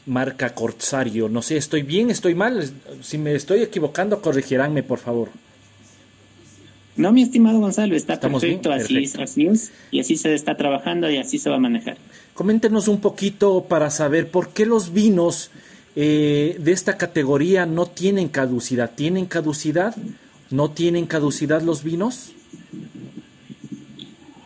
marca 0.07 0.55
Corsario. 0.55 1.29
No 1.29 1.43
sé, 1.43 1.57
¿estoy 1.57 1.83
bien? 1.83 2.11
¿Estoy 2.11 2.35
mal? 2.35 2.71
Si 3.03 3.19
me 3.19 3.35
estoy 3.35 3.61
equivocando, 3.61 4.21
corregiránme, 4.21 4.83
por 4.83 4.99
favor. 4.99 5.29
No, 6.97 7.11
mi 7.13 7.23
estimado 7.23 7.59
Gonzalo, 7.59 7.97
está 7.97 8.21
perfecto, 8.21 8.71
Así, 8.71 9.11
así 9.19 9.47
es, 9.47 9.73
y 9.91 10.01
así 10.01 10.17
se 10.17 10.35
está 10.35 10.57
trabajando 10.57 11.11
y 11.11 11.17
así 11.17 11.39
se 11.39 11.49
va 11.49 11.57
a 11.57 11.59
manejar. 11.59 11.97
Coméntenos 12.35 12.87
un 12.89 13.01
poquito 13.01 13.65
para 13.67 13.91
saber 13.91 14.31
por 14.31 14.51
qué 14.51 14.67
los 14.67 14.93
vinos 14.93 15.51
eh, 15.97 16.57
de 16.59 16.73
esta 16.73 16.99
categoría 16.99 17.65
no 17.65 17.87
tienen 17.87 18.29
caducidad. 18.29 18.91
¿Tienen 18.95 19.27
caducidad? 19.27 19.97
¿No 20.51 20.71
tienen 20.71 21.07
caducidad 21.07 21.63
los 21.63 21.83
vinos? 21.83 22.33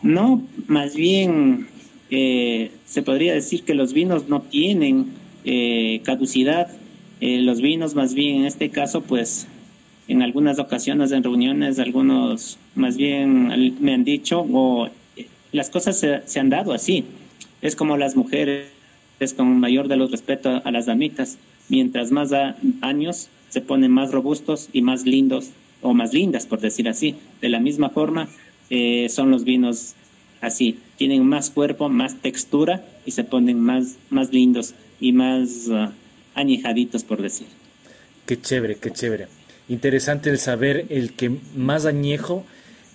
No, 0.07 0.41
más 0.67 0.95
bien 0.95 1.67
eh, 2.09 2.71
se 2.85 3.01
podría 3.01 3.33
decir 3.33 3.63
que 3.63 3.73
los 3.73 3.91
vinos 3.91 4.29
no 4.29 4.41
tienen 4.41 5.07
eh, 5.43 5.99
caducidad. 6.05 6.69
Eh, 7.19 7.41
los 7.41 7.59
vinos, 7.59 7.93
más 7.93 8.13
bien 8.13 8.37
en 8.37 8.45
este 8.45 8.69
caso, 8.69 9.01
pues 9.01 9.47
en 10.07 10.21
algunas 10.21 10.59
ocasiones 10.59 11.11
en 11.11 11.23
reuniones, 11.23 11.77
algunos 11.77 12.57
más 12.73 12.95
bien 12.95 13.75
me 13.81 13.93
han 13.93 14.05
dicho, 14.05 14.47
o 14.49 14.87
las 15.51 15.69
cosas 15.69 15.99
se, 15.99 16.39
han 16.39 16.49
dado 16.49 16.71
así. 16.71 17.03
Es 17.61 17.75
como 17.75 17.97
las 17.97 18.15
mujeres, 18.15 18.67
es 19.19 19.33
con 19.33 19.59
mayor 19.59 19.89
de 19.89 19.97
los 19.97 20.09
respeto 20.09 20.61
a 20.63 20.71
las 20.71 20.85
damitas. 20.85 21.37
Mientras 21.67 22.13
más 22.13 22.31
años, 22.79 23.27
se 23.49 23.59
ponen 23.59 23.91
más 23.91 24.13
robustos 24.13 24.69
y 24.71 24.83
más 24.83 25.05
lindos, 25.05 25.49
o 25.81 25.93
más 25.93 26.13
lindas, 26.13 26.45
por 26.45 26.61
decir 26.61 26.87
así. 26.87 27.15
De 27.41 27.49
la 27.49 27.59
misma 27.59 27.89
forma, 27.89 28.29
eh, 28.69 29.07
son 29.09 29.31
los 29.31 29.43
vinos 29.43 29.95
así, 30.41 30.79
tienen 30.97 31.25
más 31.25 31.49
cuerpo, 31.49 31.89
más 31.89 32.15
textura 32.15 32.85
y 33.05 33.11
se 33.11 33.23
ponen 33.23 33.59
más, 33.59 33.95
más 34.09 34.31
lindos 34.31 34.73
y 34.99 35.13
más 35.13 35.67
uh, 35.67 35.89
añejaditos, 36.35 37.03
por 37.03 37.21
decir. 37.21 37.47
Qué 38.25 38.39
chévere, 38.39 38.75
qué 38.75 38.91
chévere. 38.91 39.27
Interesante 39.69 40.29
el 40.29 40.39
saber 40.39 40.85
el 40.89 41.13
que 41.13 41.37
más 41.55 41.85
añejo 41.85 42.45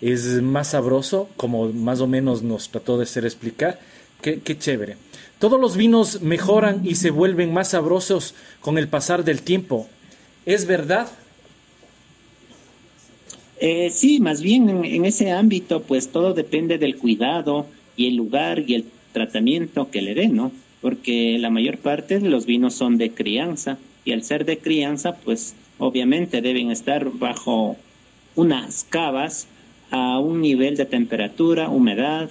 es 0.01 0.43
más 0.43 0.71
sabroso, 0.71 1.29
como 1.37 1.73
más 1.73 2.01
o 2.01 2.07
menos 2.07 2.43
nos 2.43 2.69
trató 2.71 2.99
de 2.99 3.07
ser 3.07 3.25
explicar. 3.25 3.79
Qué, 4.21 4.41
qué 4.41 4.59
chévere. 4.59 4.97
Todos 5.39 5.61
los 5.61 5.77
vinos 5.77 6.23
mejoran 6.23 6.83
y 6.85 6.95
se 6.95 7.11
vuelven 7.11 7.53
más 7.53 7.71
sabrosos 7.71 8.35
con 8.61 8.79
el 8.79 8.89
pasar 8.89 9.25
del 9.25 9.43
tiempo. 9.43 9.89
¿Es 10.47 10.67
verdad? 10.67 11.09
Eh, 13.65 13.91
sí, 13.91 14.19
más 14.19 14.43
bien 14.43 14.69
en, 14.69 15.05
ese 15.05 15.31
ámbito, 15.31 15.83
pues 15.83 16.09
todo 16.09 16.35
depende 16.35 16.79
del 16.79 16.97
cuidado 16.97 17.65
y 17.97 18.09
el 18.09 18.17
lugar 18.17 18.65
y 18.67 18.75
el 18.75 18.87
tratamiento 19.13 19.89
que 19.89 20.03
le 20.03 20.15
den, 20.15 20.35
¿no? 20.35 20.51
Porque 20.81 21.39
la 21.39 21.49
mayor 21.49 21.79
parte 21.79 22.19
de 22.19 22.29
los 22.29 22.45
vinos 22.45 22.75
son 22.75 22.99
de 22.99 23.13
crianza 23.13 23.79
y 24.05 24.11
al 24.11 24.25
ser 24.25 24.47
de 24.47 24.59
crianza, 24.59 25.15
pues 25.15 25.55
obviamente 25.79 26.43
deben 26.43 26.73
estar 26.73 27.09
bajo 27.13 27.77
unas 28.35 28.83
cavas 28.83 29.47
a 29.93 30.19
un 30.19 30.41
nivel 30.41 30.77
de 30.77 30.87
temperatura, 30.87 31.69
humedad 31.69 32.31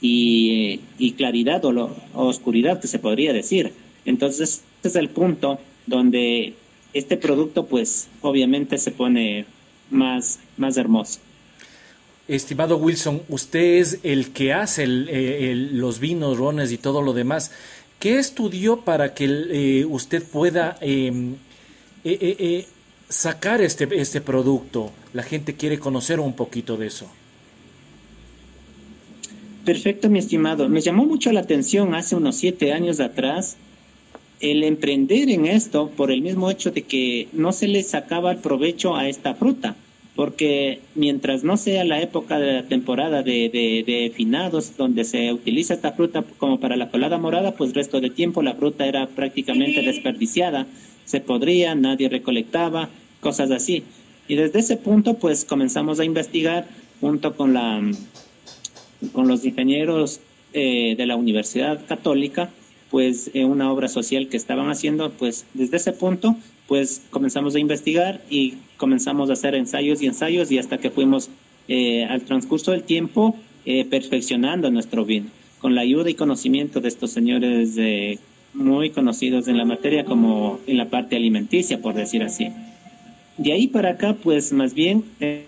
y, 0.00 0.80
claridad 1.16 1.64
o, 1.66 1.94
oscuridad 2.14 2.80
que 2.80 2.88
se 2.88 2.98
podría 2.98 3.32
decir. 3.32 3.70
Entonces, 4.04 4.64
este 4.78 4.88
es 4.88 4.96
el 4.96 5.08
punto 5.08 5.60
donde 5.86 6.54
este 6.94 7.16
producto, 7.16 7.66
pues 7.66 8.08
obviamente 8.22 8.76
se 8.78 8.90
pone 8.90 9.46
más, 9.94 10.40
más 10.56 10.76
hermoso. 10.76 11.20
Estimado 12.26 12.78
Wilson, 12.78 13.22
usted 13.28 13.78
es 13.78 14.00
el 14.02 14.32
que 14.32 14.52
hace 14.52 14.84
eh, 14.86 15.54
los 15.72 16.00
vinos, 16.00 16.38
rones 16.38 16.72
y 16.72 16.78
todo 16.78 17.02
lo 17.02 17.12
demás. 17.12 17.52
¿Qué 17.98 18.18
estudió 18.18 18.80
para 18.80 19.14
que 19.14 19.24
eh, 19.24 19.84
usted 19.84 20.22
pueda 20.22 20.76
em, 20.80 21.36
eh, 22.04 22.66
sacar 23.08 23.60
este, 23.60 23.88
este 24.00 24.20
producto? 24.20 24.90
La 25.12 25.22
gente 25.22 25.54
quiere 25.54 25.78
conocer 25.78 26.20
un 26.20 26.34
poquito 26.34 26.76
de 26.76 26.86
eso. 26.86 27.10
Perfecto, 29.64 30.10
mi 30.10 30.18
estimado. 30.18 30.68
Me 30.68 30.82
llamó 30.82 31.06
mucho 31.06 31.32
la 31.32 31.40
atención 31.40 31.94
hace 31.94 32.16
unos 32.16 32.36
siete 32.36 32.72
años 32.72 33.00
atrás 33.00 33.56
el 34.40 34.62
emprender 34.62 35.30
en 35.30 35.46
esto 35.46 35.88
por 35.88 36.10
el 36.10 36.20
mismo 36.20 36.50
hecho 36.50 36.70
de 36.70 36.82
que 36.82 37.28
no 37.32 37.52
se 37.52 37.68
le 37.68 37.82
sacaba 37.82 38.32
el 38.32 38.38
provecho 38.38 38.94
a 38.94 39.08
esta 39.08 39.34
fruta, 39.34 39.74
porque 40.16 40.80
mientras 40.94 41.42
no 41.42 41.56
sea 41.56 41.84
la 41.84 42.00
época 42.00 42.38
de 42.38 42.52
la 42.52 42.62
temporada 42.68 43.22
de, 43.22 43.50
de, 43.50 44.12
finados 44.14 44.76
donde 44.76 45.04
se 45.04 45.32
utiliza 45.32 45.74
esta 45.74 45.92
fruta 45.92 46.24
como 46.38 46.60
para 46.60 46.76
la 46.76 46.90
colada 46.90 47.18
morada, 47.18 47.52
pues 47.52 47.74
resto 47.74 48.00
de 48.00 48.10
tiempo 48.10 48.42
la 48.42 48.54
fruta 48.54 48.86
era 48.86 49.06
prácticamente 49.08 49.82
desperdiciada, 49.82 50.66
se 51.04 51.20
podría, 51.20 51.74
nadie 51.74 52.08
recolectaba, 52.08 52.88
cosas 53.20 53.50
así. 53.50 53.82
Y 54.28 54.36
desde 54.36 54.60
ese 54.60 54.76
punto 54.76 55.14
pues 55.14 55.44
comenzamos 55.44 55.98
a 55.98 56.04
investigar 56.04 56.66
junto 57.00 57.36
con 57.36 57.52
la 57.54 57.82
con 59.12 59.28
los 59.28 59.44
ingenieros 59.44 60.20
eh, 60.52 60.94
de 60.96 61.06
la 61.06 61.16
Universidad 61.16 61.84
Católica, 61.86 62.50
pues 62.90 63.30
en 63.34 63.50
una 63.50 63.72
obra 63.72 63.88
social 63.88 64.28
que 64.28 64.36
estaban 64.36 64.70
haciendo, 64.70 65.10
pues 65.10 65.46
desde 65.52 65.78
ese 65.78 65.92
punto, 65.92 66.36
pues 66.66 67.02
comenzamos 67.10 67.54
a 67.54 67.58
investigar 67.58 68.20
y 68.30 68.54
comenzamos 68.76 69.30
a 69.30 69.34
hacer 69.34 69.54
ensayos 69.54 70.02
y 70.02 70.06
ensayos 70.06 70.50
y 70.50 70.58
hasta 70.58 70.78
que 70.78 70.90
fuimos 70.90 71.30
eh, 71.68 72.04
al 72.04 72.22
transcurso 72.22 72.72
del 72.72 72.84
tiempo 72.84 73.36
eh, 73.64 73.84
perfeccionando 73.84 74.70
nuestro 74.70 75.04
vino, 75.04 75.26
con 75.60 75.74
la 75.74 75.82
ayuda 75.82 76.10
y 76.10 76.14
conocimiento 76.14 76.80
de 76.80 76.88
estos 76.88 77.10
señores 77.10 77.76
muy 78.54 78.90
conocidos 78.90 79.48
en 79.48 79.58
la 79.58 79.64
materia 79.64 80.04
como 80.04 80.60
en 80.66 80.76
la 80.78 80.88
parte 80.88 81.16
alimenticia, 81.16 81.82
por 81.82 81.94
decir 81.94 82.22
así. 82.22 82.48
De 83.36 83.52
ahí 83.52 83.66
para 83.66 83.90
acá, 83.90 84.14
pues 84.14 84.52
más 84.52 84.74
bien 84.74 85.04
he 85.20 85.46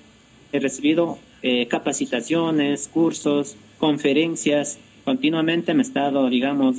recibido 0.53 1.19
eh, 1.43 1.67
capacitaciones, 1.69 2.89
cursos, 2.89 3.57
conferencias. 3.79 4.79
Continuamente 5.05 5.75
me 5.75 5.83
he 5.83 5.87
estado, 5.87 6.29
digamos, 6.29 6.77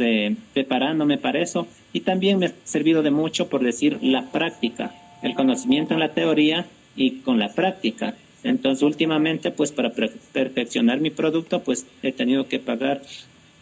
preparándome 0.53 1.17
para 1.17 1.39
eso 1.39 1.67
y 1.93 2.01
también 2.01 2.39
me 2.39 2.47
ha 2.47 2.53
servido 2.63 3.03
de 3.03 3.11
mucho, 3.11 3.49
por 3.49 3.63
decir, 3.63 3.99
la 4.01 4.31
práctica, 4.31 4.93
el 5.21 5.35
conocimiento 5.35 5.93
en 5.93 5.99
la 5.99 6.13
teoría 6.13 6.65
y 6.95 7.19
con 7.19 7.39
la 7.39 7.53
práctica. 7.53 8.15
Entonces, 8.43 8.83
últimamente, 8.83 9.51
pues 9.51 9.71
para 9.71 9.91
perfeccionar 9.91 10.99
mi 10.99 11.09
producto, 11.09 11.63
pues 11.63 11.85
he 12.03 12.11
tenido 12.11 12.47
que 12.47 12.59
pagar 12.59 13.01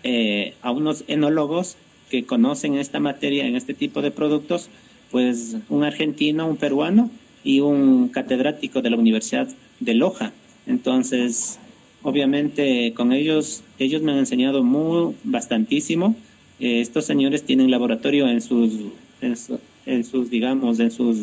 eh, 0.04 0.54
a 0.62 0.72
unos 0.72 1.04
enólogos 1.08 1.78
que 2.10 2.26
conocen 2.26 2.76
esta 2.76 3.00
materia, 3.00 3.46
en 3.46 3.56
este 3.56 3.74
tipo 3.74 4.02
de 4.02 4.12
productos, 4.12 4.70
pues 5.12 5.58
un 5.70 5.84
argentino, 5.84 6.48
un 6.48 6.58
peruano 6.58 7.10
y 7.44 7.62
un 7.62 8.10
catedrático 8.10 8.82
de 8.82 8.90
la 8.90 8.98
Universidad 8.98 9.48
de 9.80 9.94
Loja. 9.94 10.34
Entonces, 10.68 11.60
obviamente 12.04 12.94
con 12.94 13.12
ellos, 13.12 13.64
ellos 13.80 14.02
me 14.02 14.12
han 14.12 14.20
enseñado 14.20 14.64
muy, 14.64 15.16
bastantísimo. 15.24 16.16
Eh, 16.60 16.82
estos 16.82 17.06
señores 17.06 17.44
tienen 17.44 17.72
laboratorio 17.72 18.28
en 18.28 18.42
sus, 18.42 18.74
en, 19.22 20.04
sus, 20.04 20.30
digamos, 20.30 20.80
en 20.80 20.92
sus 20.92 21.18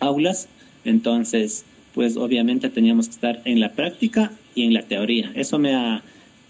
aulas. 0.00 0.48
Entonces, 0.84 1.64
pues 1.94 2.16
obviamente 2.16 2.68
teníamos 2.68 3.08
que 3.08 3.14
estar 3.14 3.42
en 3.44 3.60
la 3.60 3.72
práctica 3.72 4.32
y 4.54 4.64
en 4.64 4.74
la 4.74 4.82
teoría. 4.82 5.32
Eso 5.34 5.58
me 5.58 5.74
ha 5.74 6.02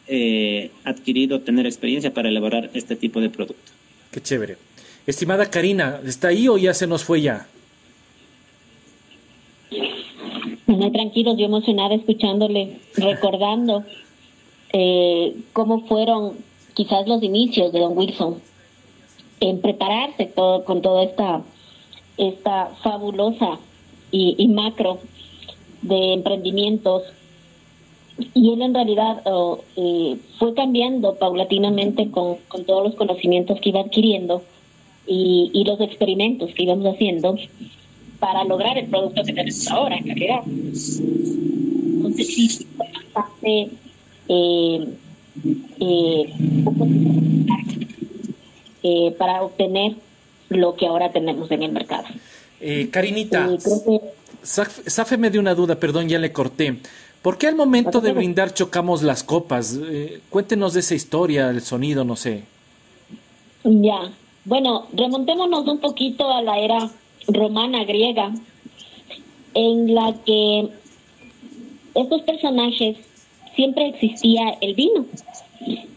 eh, 0.08 0.70
adquirido 0.84 1.40
tener 1.40 1.66
experiencia 1.66 2.12
para 2.12 2.28
elaborar 2.28 2.70
este 2.74 2.96
tipo 2.96 3.20
de 3.20 3.30
producto. 3.30 3.72
Qué 4.10 4.20
chévere. 4.20 4.56
Estimada 5.06 5.50
Karina, 5.50 6.00
¿está 6.04 6.28
ahí 6.28 6.48
o 6.48 6.58
ya 6.58 6.74
se 6.74 6.86
nos 6.86 7.04
fue 7.04 7.20
ya? 7.22 7.46
Muy 10.66 10.90
tranquilos, 10.90 11.36
yo 11.38 11.44
emocionada 11.44 11.94
escuchándole, 11.94 12.78
recordando 12.96 13.84
eh, 14.72 15.36
cómo 15.52 15.86
fueron 15.86 16.34
quizás 16.76 17.08
los 17.08 17.22
inicios 17.22 17.72
de 17.72 17.80
Don 17.80 17.96
Wilson 17.96 18.36
en 19.40 19.60
prepararse 19.60 20.26
todo, 20.26 20.64
con 20.64 20.82
toda 20.82 21.04
esta, 21.04 21.42
esta 22.18 22.66
fabulosa 22.82 23.58
y, 24.12 24.46
macro 24.48 25.00
de 25.82 26.12
emprendimientos. 26.12 27.02
Y 28.34 28.52
él 28.52 28.62
en 28.62 28.74
realidad 28.74 29.22
oh, 29.24 29.60
eh, 29.76 30.16
fue 30.38 30.54
cambiando 30.54 31.16
paulatinamente 31.16 32.10
con, 32.10 32.36
con, 32.48 32.64
todos 32.64 32.84
los 32.84 32.94
conocimientos 32.94 33.60
que 33.60 33.70
iba 33.70 33.80
adquiriendo 33.80 34.42
y, 35.06 35.50
y 35.52 35.64
los 35.64 35.80
experimentos 35.80 36.54
que 36.54 36.62
íbamos 36.62 36.94
haciendo 36.94 37.36
para 38.18 38.44
lograr 38.44 38.78
el 38.78 38.86
producto 38.86 39.22
que 39.22 39.32
tenemos 39.32 39.68
ahora, 39.68 39.96
en 39.96 40.04
realidad. 40.04 40.40
Entonces, 40.46 42.26
sí, 42.26 42.66
eh, 44.28 44.88
eh, 45.80 46.32
eh, 48.82 49.14
para 49.18 49.42
obtener 49.42 49.96
lo 50.48 50.76
que 50.76 50.86
ahora 50.86 51.10
tenemos 51.10 51.50
en 51.50 51.62
el 51.62 51.72
mercado. 51.72 52.06
Eh, 52.60 52.88
Karinita, 52.90 53.48
sáfeme 54.42 55.30
de 55.30 55.38
una 55.38 55.54
duda, 55.54 55.76
perdón, 55.76 56.08
ya 56.08 56.18
le 56.18 56.32
corté. 56.32 56.78
¿Por 57.22 57.38
qué 57.38 57.48
al 57.48 57.56
momento 57.56 58.00
de 58.00 58.12
brindar 58.12 58.54
chocamos 58.54 59.02
las 59.02 59.24
copas? 59.24 59.78
Eh, 59.82 60.20
cuéntenos 60.30 60.74
de 60.74 60.80
esa 60.80 60.94
historia, 60.94 61.50
el 61.50 61.60
sonido, 61.60 62.04
no 62.04 62.14
sé. 62.14 62.44
Ya, 63.64 64.12
bueno, 64.44 64.86
remontémonos 64.92 65.66
un 65.66 65.80
poquito 65.80 66.30
a 66.30 66.40
la 66.42 66.58
era 66.60 66.88
romana 67.26 67.84
griega 67.84 68.32
en 69.54 69.92
la 69.92 70.14
que 70.24 70.68
estos 71.94 72.22
personajes 72.22 72.98
siempre 73.56 73.88
existía 73.88 74.56
el 74.60 74.74
vino. 74.74 75.06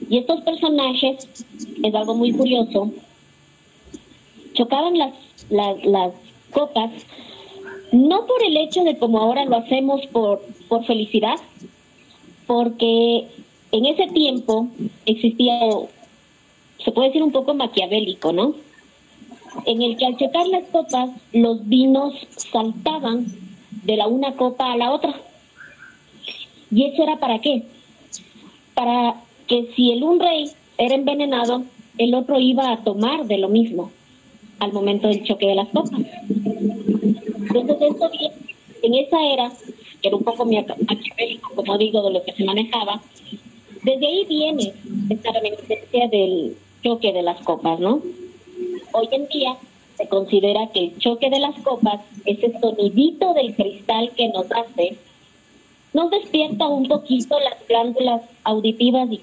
Y 0.10 0.18
estos 0.18 0.42
personajes, 0.42 1.28
es 1.84 1.94
algo 1.94 2.16
muy 2.16 2.32
curioso, 2.32 2.92
chocaban 4.54 4.98
las, 4.98 5.14
las, 5.50 5.86
las 5.86 6.14
copas 6.52 6.90
no 7.92 8.26
por 8.26 8.44
el 8.44 8.58
hecho 8.58 8.84
de 8.84 8.98
como 8.98 9.20
ahora 9.20 9.46
lo 9.46 9.58
hacemos 9.58 10.06
por, 10.08 10.42
por 10.68 10.86
felicidad, 10.86 11.38
porque 12.48 13.28
en 13.72 13.86
ese 13.86 14.08
tiempo 14.08 14.68
existía, 15.06 15.60
se 16.84 16.92
puede 16.92 17.10
decir 17.10 17.24
un 17.24 17.32
poco 17.32 17.54
maquiavélico, 17.54 18.32
¿no? 18.32 18.56
en 19.66 19.82
el 19.82 19.98
que 19.98 20.06
al 20.06 20.18
chocar 20.18 20.48
las 20.48 20.64
copas 20.66 21.10
los 21.34 21.68
vinos 21.68 22.14
saltaban 22.52 23.26
de 23.84 23.98
la 23.98 24.08
una 24.08 24.36
copa 24.36 24.72
a 24.72 24.78
la 24.78 24.92
otra. 24.92 25.16
¿Y 26.72 26.86
eso 26.86 27.04
era 27.04 27.18
para 27.18 27.40
qué? 27.40 27.64
Para 28.74 29.16
que 29.48 29.68
si 29.76 29.92
el 29.92 30.04
un 30.04 30.20
rey 30.20 30.50
era 30.78 30.96
envenenado, 30.96 31.64
el 31.98 32.14
otro 32.14 32.40
iba 32.40 32.72
a 32.72 32.84
tomar 32.84 33.26
de 33.26 33.38
lo 33.38 33.50
mismo 33.50 33.92
al 34.60 34.74
momento 34.74 35.08
del 35.08 35.24
choque 35.24 35.48
de 35.48 35.56
las 35.56 35.68
copas. 35.70 36.00
Entonces 36.30 37.78
eso 37.82 38.10
en 38.82 38.94
esa 38.94 39.18
era, 39.34 39.52
que 40.02 40.08
era 40.08 40.18
un 40.18 40.24
poco 40.24 40.46
maquiavélico, 40.46 41.56
como 41.56 41.78
digo, 41.78 42.02
de 42.04 42.14
lo 42.14 42.24
que 42.24 42.34
se 42.34 42.44
manejaba, 42.44 43.02
desde 43.84 44.06
ahí 44.06 44.26
viene 44.28 44.74
esta 45.10 45.32
reminiscencia 45.32 46.08
del 46.08 46.56
choque 46.84 47.12
de 47.12 47.24
las 47.24 47.42
copas, 47.42 47.80
¿no? 47.80 48.02
Hoy 48.94 49.08
en 49.12 49.28
día 49.28 49.58
se 49.98 50.08
considera 50.08 50.68
que 50.68 50.80
el 50.80 50.98
choque 50.98 51.30
de 51.30 51.40
las 51.40 51.60
copas, 51.62 52.02
ese 52.26 52.58
sonidito 52.60 53.34
del 53.34 53.56
cristal 53.56 54.12
que 54.16 54.30
nos 54.30 54.46
hace, 54.52 54.98
nos 55.94 56.12
despierta 56.12 56.68
un 56.68 56.88
poquito 56.88 57.40
las 57.40 57.68
glándulas 57.68 58.22
auditivas 58.44 59.10
y, 59.12 59.22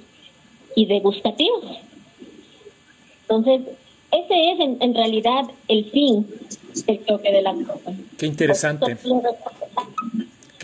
y 0.75 0.87
degustativas. 0.87 1.79
Entonces, 3.23 3.63
ese 4.13 4.53
es 4.53 4.61
en, 4.81 4.95
realidad 4.95 5.45
el 5.69 5.91
fin 5.91 6.27
del 6.87 7.05
choque 7.05 7.33
de 7.33 7.43
las 7.43 7.57
copas. 7.67 7.95
Qué 8.17 8.27
interesante. 8.27 8.97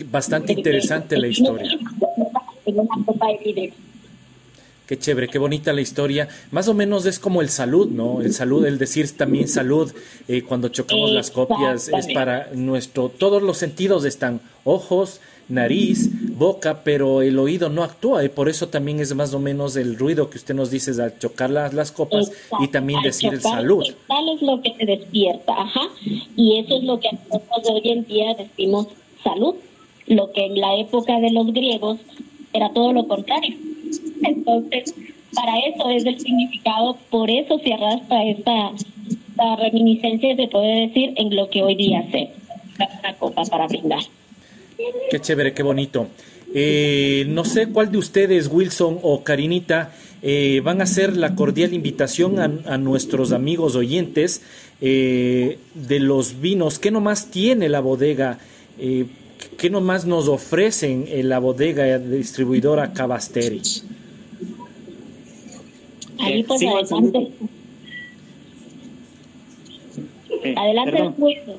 Bastante 0.05 0.53
interesante 0.53 1.17
la 1.17 1.27
historia. 1.27 1.71
En 2.65 3.73
Qué 4.87 4.99
chévere, 4.99 5.27
qué 5.27 5.39
bonita 5.39 5.71
la 5.71 5.81
historia. 5.81 6.27
Más 6.51 6.67
o 6.67 6.73
menos 6.73 7.05
es 7.05 7.19
como 7.19 7.41
el 7.41 7.49
salud, 7.49 7.89
¿no? 7.89 8.21
El 8.21 8.33
salud, 8.33 8.65
el 8.65 8.77
decir 8.77 9.09
también 9.15 9.47
salud 9.47 9.93
eh, 10.27 10.41
cuando 10.41 10.69
chocamos 10.69 11.11
las 11.11 11.31
copias 11.31 11.89
es 11.89 12.07
para 12.13 12.49
nuestro, 12.53 13.09
todos 13.09 13.41
los 13.41 13.57
sentidos 13.57 14.03
están, 14.03 14.41
ojos, 14.65 15.21
nariz, 15.49 16.09
boca, 16.37 16.83
pero 16.83 17.21
el 17.21 17.37
oído 17.37 17.69
no 17.69 17.83
actúa 17.83 18.23
y 18.23 18.29
por 18.29 18.49
eso 18.49 18.69
también 18.69 18.99
es 18.99 19.13
más 19.15 19.33
o 19.33 19.39
menos 19.39 19.75
el 19.75 19.97
ruido 19.97 20.29
que 20.29 20.37
usted 20.37 20.55
nos 20.55 20.71
dice 20.71 20.91
al 21.01 21.17
chocar 21.19 21.49
las, 21.49 21.73
las 21.73 21.91
copas 21.91 22.31
y 22.59 22.67
también 22.67 23.01
decir 23.01 23.33
el 23.33 23.41
salud. 23.41 23.83
Tal 24.07 24.29
es 24.29 24.41
lo 24.41 24.61
que 24.61 24.71
te 24.71 24.85
despierta, 24.85 25.53
ajá, 25.53 25.81
y 26.35 26.59
eso 26.59 26.77
es 26.77 26.83
lo 26.83 26.99
que 26.99 27.09
nosotros 27.11 27.69
hoy 27.69 27.91
en 27.91 28.05
día 28.05 28.33
decimos 28.35 28.87
salud, 29.23 29.55
lo 30.07 30.31
que 30.31 30.45
en 30.45 30.59
la 30.59 30.75
época 30.77 31.19
de 31.19 31.31
los 31.31 31.53
griegos 31.53 31.99
era 32.53 32.71
todo 32.73 32.93
lo 32.93 33.07
contrario 33.07 33.55
entonces, 34.23 34.95
para 35.33 35.57
eso 35.59 35.89
es 35.89 36.05
el 36.05 36.19
significado, 36.19 36.97
por 37.09 37.29
eso 37.29 37.59
se 37.59 37.73
arrastra 37.73 38.23
esta, 38.25 38.71
esta 38.71 39.55
reminiscencia, 39.57 40.35
se 40.35 40.47
puede 40.47 40.87
decir, 40.87 41.13
en 41.17 41.35
lo 41.35 41.49
que 41.49 41.63
hoy 41.63 41.75
día 41.75 41.99
hacemos. 41.99 42.33
una 42.99 43.13
copa 43.17 43.43
para 43.45 43.67
brindar. 43.67 44.03
Qué 45.09 45.19
chévere, 45.19 45.53
qué 45.53 45.63
bonito. 45.63 46.07
Eh, 46.53 47.25
no 47.29 47.45
sé 47.45 47.67
cuál 47.67 47.91
de 47.91 47.97
ustedes, 47.97 48.47
Wilson 48.47 48.99
o 49.01 49.23
Karinita, 49.23 49.91
eh, 50.21 50.61
van 50.63 50.81
a 50.81 50.83
hacer 50.83 51.17
la 51.17 51.35
cordial 51.35 51.73
invitación 51.73 52.39
a, 52.39 52.77
nuestros 52.77 53.31
amigos 53.31 53.75
oyentes 53.75 54.43
eh, 54.79 55.57
de 55.73 55.99
los 55.99 56.39
vinos. 56.39 56.77
¿Qué 56.77 56.91
nomás 56.91 57.31
tiene 57.31 57.69
la 57.69 57.79
bodega? 57.79 58.37
¿Qué 58.77 59.69
nomás 59.69 60.05
nos 60.05 60.27
ofrecen 60.27 61.05
en 61.07 61.29
la 61.29 61.39
bodega 61.39 61.97
distribuidora 61.97 62.93
Cabasteri? 62.93 63.61
Ahí 66.19 66.43
pues 66.43 66.61
adelante. 66.63 67.31
adelante, 70.55 71.53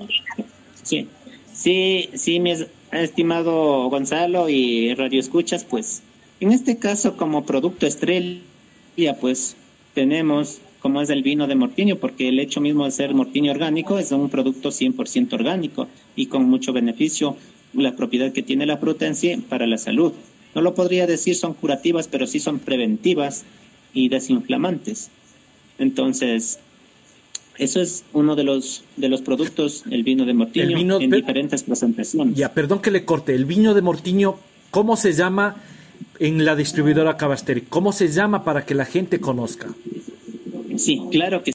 Sí, 0.82 1.08
sí, 1.52 2.10
sí, 2.14 2.40
mi 2.40 2.52
estimado 3.02 3.88
Gonzalo 3.88 4.48
y 4.48 4.94
Radio 4.94 5.20
Escuchas, 5.20 5.64
pues 5.64 6.02
en 6.40 6.52
este 6.52 6.78
caso 6.78 7.16
como 7.16 7.44
producto 7.44 7.87
estrella, 7.87 8.40
pues 9.20 9.57
tenemos 9.94 10.61
como 10.80 11.00
es 11.00 11.09
el 11.09 11.22
vino 11.22 11.46
de 11.46 11.54
mortiño, 11.54 11.96
porque 11.96 12.28
el 12.28 12.38
hecho 12.38 12.61
mismo 12.61 12.85
de 12.85 12.90
ser 12.90 13.14
mortiño 13.14 13.52
orgánico 13.52 13.98
es 13.98 14.12
un 14.12 14.28
producto 14.28 14.68
100% 14.68 15.33
orgánico 15.33 15.88
y 16.14 16.26
con 16.26 16.44
mucho 16.44 16.74
beneficio, 16.74 17.38
la 17.72 17.96
propiedad 17.96 18.33
que 18.33 18.42
tiene 18.42 18.66
la 18.66 18.76
fruta 18.76 19.07
en 19.07 19.14
sí 19.14 19.35
para 19.48 19.66
la 19.66 19.78
salud. 19.78 20.12
No 20.54 20.61
lo 20.61 20.74
podría 20.74 21.07
decir 21.07 21.37
son 21.37 21.54
curativas, 21.54 22.07
pero 22.07 22.26
sí 22.26 22.38
son 22.38 22.59
preventivas 22.59 23.44
y 23.94 24.11
desinflamantes. 24.11 25.09
Entonces, 25.78 26.59
eso 27.58 27.80
es 27.80 28.04
uno 28.12 28.36
de 28.36 28.44
los 28.44 28.84
de 28.96 29.08
los 29.08 29.22
productos, 29.22 29.84
el 29.90 30.02
vino 30.02 30.24
de 30.24 30.34
Mortiño, 30.34 31.00
en 31.00 31.10
diferentes 31.10 31.62
presentaciones. 31.62 32.36
Ya, 32.36 32.52
perdón 32.52 32.80
que 32.80 32.90
le 32.90 33.04
corte. 33.04 33.34
El 33.34 33.44
vino 33.44 33.74
de 33.74 33.82
Mortiño, 33.82 34.36
¿cómo 34.70 34.96
se 34.96 35.12
llama 35.12 35.56
en 36.18 36.44
la 36.44 36.56
distribuidora 36.56 37.16
Cabasteri? 37.16 37.62
¿Cómo 37.62 37.92
se 37.92 38.08
llama 38.08 38.44
para 38.44 38.64
que 38.64 38.74
la 38.74 38.84
gente 38.84 39.20
conozca? 39.20 39.68
Sí, 40.76 41.00
claro 41.10 41.42
que 41.42 41.53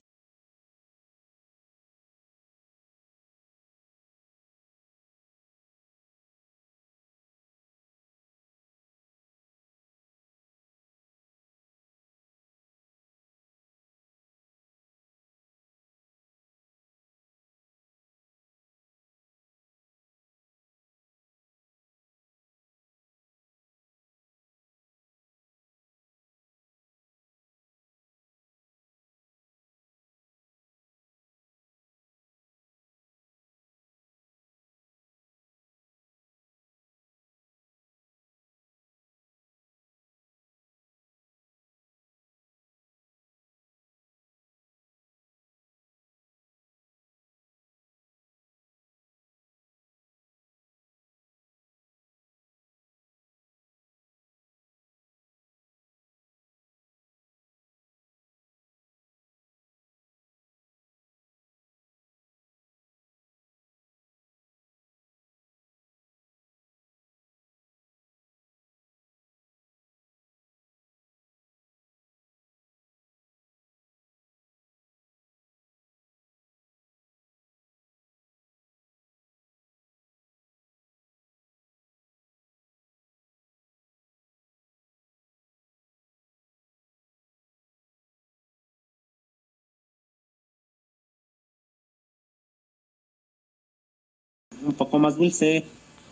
un 94.64 94.74
poco 94.74 95.00
más 95.00 95.18
dulce, 95.18 95.64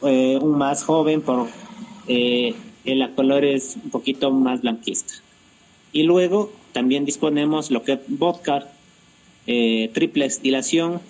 eh, 0.03 0.39
un 0.41 0.57
más 0.57 0.83
joven, 0.83 1.21
por 1.21 1.47
eh, 2.07 2.53
la 2.85 3.13
color 3.15 3.43
es 3.43 3.77
un 3.83 3.89
poquito 3.89 4.31
más 4.31 4.61
blanquista. 4.61 5.15
Y 5.91 6.03
luego 6.03 6.51
también 6.73 7.05
disponemos 7.05 7.71
lo 7.71 7.83
que 7.83 7.93
es 7.93 7.99
vodka, 8.07 8.67
eh, 9.47 9.89
triple 9.93 10.25
destilación, 10.25 11.01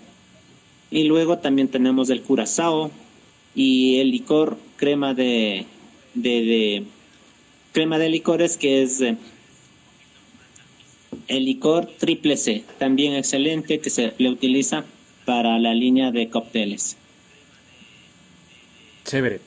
y 0.89 1.03
luego 1.03 1.39
también 1.39 1.67
tenemos 1.67 2.09
el 2.09 2.21
curazao 2.21 2.91
y 3.53 3.97
el 3.99 4.11
licor 4.11 4.57
crema 4.77 5.13
de, 5.13 5.65
de, 6.13 6.83
crema 7.73 7.97
de 7.99 8.09
licores 8.09 8.55
que 8.55 8.83
es 8.83 9.01
el 11.27 11.45
licor 11.45 11.87
triple 11.97 12.37
C, 12.37 12.63
también 12.77 13.13
excelente 13.13 13.79
que 13.79 13.89
se 13.89 14.13
le 14.17 14.29
utiliza 14.29 14.85
para 15.25 15.59
la 15.59 15.73
línea 15.73 16.11
de 16.11 16.29
cócteles. 16.29 16.95
Chévere. 19.07 19.39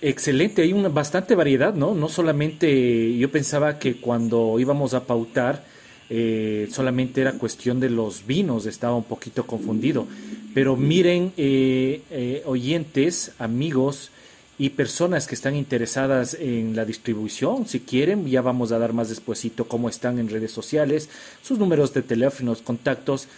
Excelente, 0.00 0.62
hay 0.62 0.72
una 0.72 0.88
bastante 0.88 1.34
variedad, 1.34 1.74
¿no? 1.74 1.94
No 1.94 2.08
solamente 2.08 3.16
yo 3.16 3.30
pensaba 3.30 3.78
que 3.78 3.96
cuando 4.00 4.58
íbamos 4.58 4.94
a 4.94 5.04
pautar 5.04 5.64
eh, 6.08 6.68
solamente 6.70 7.20
era 7.20 7.32
cuestión 7.32 7.78
de 7.78 7.90
los 7.90 8.26
vinos, 8.26 8.66
estaba 8.66 8.96
un 8.96 9.04
poquito 9.04 9.46
confundido. 9.46 10.06
Pero 10.54 10.76
miren, 10.76 11.32
eh, 11.36 12.02
eh, 12.10 12.42
oyentes, 12.46 13.32
amigos 13.38 14.10
y 14.58 14.70
personas 14.70 15.26
que 15.26 15.34
están 15.34 15.56
interesadas 15.56 16.34
en 16.34 16.74
la 16.74 16.86
distribución, 16.86 17.66
si 17.66 17.80
quieren, 17.80 18.26
ya 18.26 18.40
vamos 18.40 18.72
a 18.72 18.78
dar 18.78 18.94
más 18.94 19.10
despuesito 19.10 19.68
cómo 19.68 19.90
están 19.90 20.18
en 20.18 20.30
redes 20.30 20.52
sociales, 20.52 21.10
sus 21.42 21.58
números 21.58 21.92
de 21.92 22.02
teléfonos, 22.02 22.62
contactos 22.62 23.28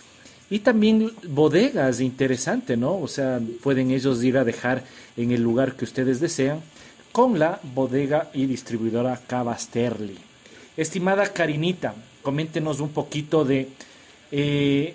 y 0.49 0.61
también 0.61 1.11
bodegas, 1.29 2.01
interesante, 2.01 2.77
¿no? 2.77 2.99
O 2.99 3.09
sea, 3.09 3.41
pueden 3.63 3.91
ellos 3.91 4.23
ir 4.23 4.39
a 4.39 4.45
dejar 4.45 4.85
en 5.17 5.33
el 5.33 5.43
lugar 5.43 5.75
que 5.75 5.85
ustedes 5.85 6.21
desean 6.21 6.63
con 7.11 7.39
la 7.39 7.61
bodega 7.75 8.31
y 8.33 8.47
distribuidora 8.47 9.21
Cavasterli. 9.27 10.17
Estimada 10.77 11.33
Karinita, 11.33 11.95
coméntenos 12.23 12.81
un 12.81 12.91
poquito 12.91 13.45
de 13.45 13.69
eh, 14.31 14.95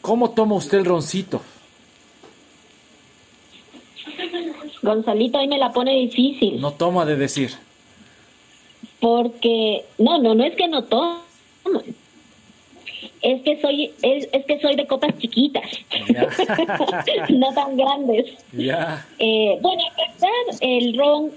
cómo 0.00 0.30
toma 0.30 0.54
usted 0.54 0.78
el 0.78 0.84
roncito. 0.84 1.42
Gonzalito, 4.82 5.38
ahí 5.38 5.48
me 5.48 5.58
la 5.58 5.72
pone 5.72 5.94
difícil. 5.94 6.60
No 6.60 6.72
toma 6.72 7.04
de 7.04 7.16
decir. 7.16 7.50
Porque, 9.00 9.84
no, 9.98 10.18
no, 10.18 10.34
no 10.34 10.44
es 10.44 10.54
que 10.54 10.68
no 10.68 10.84
toma 10.84 11.22
es 13.22 13.42
que 13.42 13.60
soy 13.60 13.90
es, 14.02 14.26
que 14.46 14.60
soy 14.60 14.76
de 14.76 14.86
copas 14.86 15.16
chiquitas, 15.18 15.64
no 17.30 17.52
tan 17.54 17.76
grandes. 17.76 18.26
Eh, 19.18 19.58
bueno, 19.60 19.82
el 20.60 20.96
ron 20.96 21.30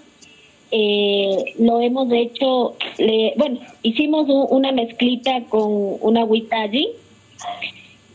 eh, 0.72 1.56
lo 1.60 1.82
hemos 1.82 2.12
hecho, 2.12 2.76
bueno, 3.36 3.60
hicimos 3.84 4.28
una 4.28 4.72
mezclita 4.72 5.44
con 5.50 5.98
una 6.02 6.22
agüita 6.22 6.62
allí, 6.62 6.90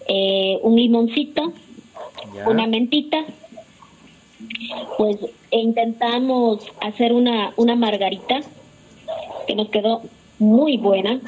eh, 0.09 0.59
un 0.63 0.77
limoncito, 0.77 1.53
una 2.47 2.67
mentita, 2.67 3.25
pues 4.99 5.17
e 5.51 5.61
intentamos 5.61 6.67
hacer 6.81 7.13
una, 7.13 7.53
una 7.57 7.77
margarita 7.77 8.41
que 9.47 9.55
nos 9.55 9.69
quedó 9.69 10.03
muy 10.39 10.77
buena. 10.77 11.21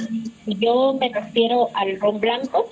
Yo 0.46 0.96
me 0.98 1.08
refiero 1.08 1.68
al 1.74 1.98
ron 2.00 2.20
blanco 2.20 2.68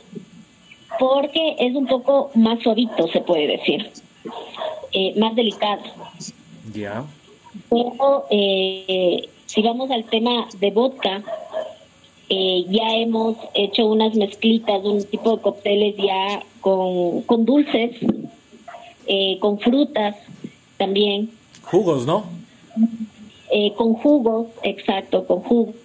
porque 0.99 1.57
es 1.59 1.74
un 1.74 1.87
poco 1.87 2.30
más 2.35 2.61
suavito, 2.62 3.09
se 3.09 3.20
puede 3.20 3.47
decir, 3.47 3.91
eh, 4.93 5.14
más 5.18 5.35
delicado. 5.35 5.82
Ya. 6.72 7.05
Pero 7.68 8.26
eh, 8.30 9.28
si 9.47 9.62
vamos 9.62 9.91
al 9.91 10.05
tema 10.05 10.49
de 10.59 10.70
vodka, 10.70 11.22
eh, 12.28 12.64
ya 12.68 12.95
hemos 12.97 13.37
hecho 13.55 13.87
unas 13.87 14.14
mezclitas, 14.14 14.85
un 14.85 15.05
tipo 15.05 15.37
de 15.37 15.43
cócteles 15.43 15.97
ya 15.97 16.43
con, 16.61 17.22
con 17.22 17.45
dulces, 17.45 17.97
eh, 19.07 19.39
con 19.41 19.59
frutas 19.59 20.16
también. 20.76 21.30
Jugos, 21.62 22.07
¿no? 22.07 22.24
Con 23.76 23.95
jugos, 23.95 24.49
exacto, 24.64 25.24
con 25.28 25.41
jugos, 25.43 25.76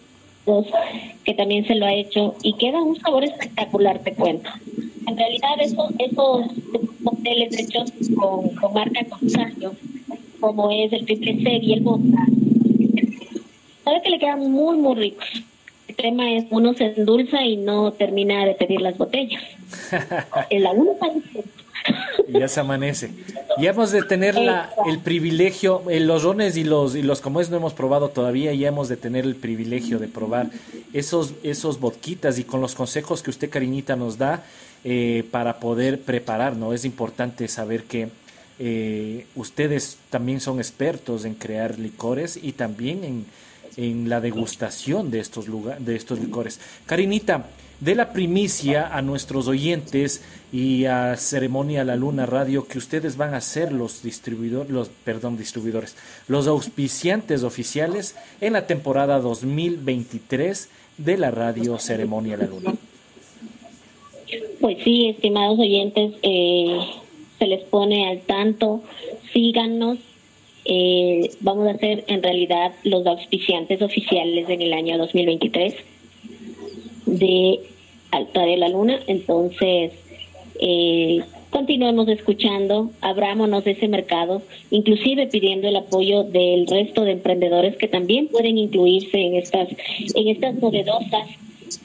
que 1.24 1.34
también 1.34 1.66
se 1.66 1.76
lo 1.76 1.86
ha 1.86 1.94
hecho 1.94 2.36
y 2.44 2.54
queda 2.54 2.82
un 2.82 3.00
sabor 3.00 3.24
espectacular, 3.24 4.00
te 4.00 4.14
cuento. 4.14 4.50
En 5.08 5.18
realidad 5.18 5.50
esos, 5.60 5.92
esos 5.98 6.48
hoteles 7.04 7.58
hechos 7.58 7.92
con, 8.16 8.50
con 8.56 8.74
marca 8.74 9.04
Consario, 9.06 9.74
como 10.40 10.72
es 10.72 10.94
el 10.94 11.06
triple 11.06 11.42
C 11.44 11.60
y 11.62 11.74
el 11.74 11.82
vodka, 11.82 12.26
sabe 13.84 14.02
que 14.04 14.10
le 14.10 14.20
quedan 14.20 14.52
muy, 14.52 14.78
muy 14.78 14.96
ricos. 14.96 15.28
El 15.88 15.96
tema 15.96 16.32
es 16.32 16.46
uno 16.50 16.74
se 16.74 16.86
endulza 16.86 17.44
y 17.44 17.58
no 17.58 17.92
termina 17.92 18.46
de 18.46 18.54
pedir 18.54 18.82
las 18.82 18.98
botellas. 18.98 19.42
la 20.52 20.72
uno 20.72 20.96
ya 22.28 22.48
se 22.48 22.60
amanece. 22.60 23.10
Y 23.60 23.68
hemos 23.68 23.92
de 23.92 24.04
tener 24.04 24.36
la, 24.36 24.74
el 24.86 25.00
privilegio, 25.00 25.84
los 25.88 26.24
rones 26.24 26.56
y 26.56 26.64
los, 26.64 26.96
y 26.96 27.02
los 27.02 27.20
como 27.20 27.42
es 27.42 27.50
no 27.50 27.58
hemos 27.58 27.74
probado 27.74 28.10
todavía, 28.10 28.54
ya 28.54 28.70
hemos 28.70 28.88
de 28.88 28.98
tener 28.98 29.26
el 29.26 29.36
privilegio 29.36 30.00
de 30.00 30.08
probar 30.08 30.50
esos, 30.94 31.34
esos 31.44 31.80
vodquitas 31.80 32.40
y 32.40 32.44
con 32.44 32.62
los 32.62 32.76
consejos 32.76 33.22
que 33.22 33.30
usted, 33.30 33.50
cariñita, 33.50 33.96
nos 33.96 34.18
da 34.18 34.44
eh, 34.84 35.26
para 35.32 35.60
poder 35.60 36.00
preparar, 36.02 36.56
¿no? 36.56 36.74
Es 36.74 36.86
importante 36.86 37.48
saber 37.48 37.84
que 37.84 38.10
eh, 38.60 39.26
ustedes 39.36 39.98
también 40.10 40.40
son 40.40 40.60
expertos 40.60 41.26
en 41.26 41.34
crear 41.34 41.80
licores 41.80 42.40
y 42.42 42.54
también 42.54 43.04
en, 43.04 43.26
en 43.78 44.10
la 44.10 44.22
degustación 44.22 45.12
de 45.12 45.20
estos, 45.20 45.46
de 45.80 45.96
estos 45.96 46.20
licores. 46.20 46.60
Karinita, 46.86 47.46
de 47.80 47.96
la 47.96 48.12
primicia 48.12 48.96
a 48.96 49.02
nuestros 49.02 49.48
oyentes 49.48 50.24
y 50.52 50.86
a 50.86 51.16
Ceremonia 51.16 51.84
La 51.84 51.96
Luna 51.96 52.26
Radio 52.26 52.68
que 52.68 52.78
ustedes 52.78 53.16
van 53.18 53.34
a 53.34 53.42
ser 53.42 53.72
los 53.72 54.04
distribuidores, 54.04 54.72
los, 54.72 54.90
perdón, 54.90 55.38
distribuidores, 55.38 55.96
los 56.28 56.48
auspiciantes 56.48 57.44
oficiales 57.44 58.16
en 58.42 58.54
la 58.54 58.68
temporada 58.68 59.20
2023 59.20 60.70
de 60.98 61.18
la 61.18 61.32
radio 61.32 61.78
Ceremonia 61.80 62.38
La 62.38 62.48
Luna. 62.48 62.76
Pues 64.60 64.78
sí, 64.84 65.08
estimados 65.08 65.58
oyentes, 65.58 66.14
eh, 66.22 66.80
se 67.40 67.48
les 67.48 67.64
pone 67.64 68.10
al 68.10 68.22
tanto, 68.22 68.84
síganos, 69.32 69.98
eh, 70.66 71.32
vamos 71.40 71.68
a 71.70 71.78
ser 71.78 72.04
en 72.08 72.22
realidad 72.22 72.74
los 72.84 73.06
auspiciantes 73.08 73.82
oficiales 73.82 74.50
en 74.50 74.62
el 74.62 74.74
año 74.74 74.98
2023 74.98 75.74
de 77.18 77.60
Alta 78.12 78.42
de 78.42 78.58
la 78.58 78.70
Luna. 78.70 79.00
Entonces, 79.08 79.94
eh, 80.60 81.22
continuemos 81.50 82.08
escuchando, 82.08 82.92
abrámonos 83.02 83.66
ese 83.66 83.88
mercado, 83.88 84.42
inclusive 84.72 85.28
pidiendo 85.28 85.68
el 85.68 85.76
apoyo 85.76 86.24
del 86.24 86.68
resto 86.68 87.04
de 87.04 87.14
emprendedores 87.14 87.76
que 87.78 87.88
también 87.88 88.28
pueden 88.28 88.58
incluirse 88.58 89.20
en 89.20 89.36
estas, 89.36 89.70
en 90.16 90.28
estas 90.28 90.56
novedosas 90.56 91.28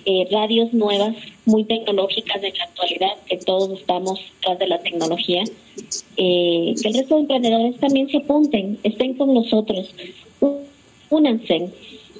eh, 0.07 0.27
radios 0.31 0.73
nuevas, 0.73 1.15
muy 1.47 1.65
tecnológicas 1.65 2.43
en 2.43 2.55
la 2.57 2.65
actualidad, 2.65 3.13
que 3.27 3.37
todos 3.39 3.79
estamos 3.79 4.21
tras 4.43 4.59
de 4.59 4.67
la 4.67 4.79
tecnología. 4.79 5.45
Eh, 6.17 6.75
que 6.81 6.89
el 6.89 6.95
resto 6.95 7.17
de 7.17 7.21
emprendedores 7.23 7.77
también 7.81 8.09
se 8.09 8.19
apunten, 8.19 8.79
estén 8.83 9.15
con 9.15 9.35
nosotros, 9.35 9.95
únanse. 11.11 11.71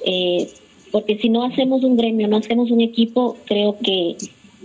Eh, 0.05 0.47
porque 0.95 1.17
si 1.17 1.27
no 1.27 1.43
hacemos 1.43 1.83
un 1.83 1.97
gremio, 1.97 2.25
no 2.29 2.37
hacemos 2.37 2.71
un 2.71 2.79
equipo, 2.79 3.35
creo 3.43 3.77
que 3.83 4.15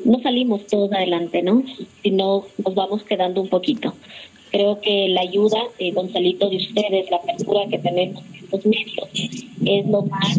no 0.05 0.21
salimos 0.21 0.65
todos 0.69 0.93
adelante, 0.93 1.43
¿no? 1.43 1.65
Si 2.05 2.13
no, 2.13 2.47
nos 2.65 2.75
vamos 2.77 3.03
quedando 3.03 3.41
un 3.41 3.49
poquito. 3.49 3.95
Creo 4.53 4.81
que 4.81 5.09
la 5.09 5.23
ayuda, 5.23 5.59
eh, 5.81 5.91
Gonzalito, 5.91 6.49
de 6.49 6.59
ustedes, 6.59 7.11
la 7.11 7.17
apertura 7.17 7.63
que 7.69 7.81
tenemos 7.81 8.23
en 8.27 8.45
estos 8.45 8.65
medios, 8.65 9.09
es 9.67 9.87
lo 9.89 10.03
más, 10.03 10.39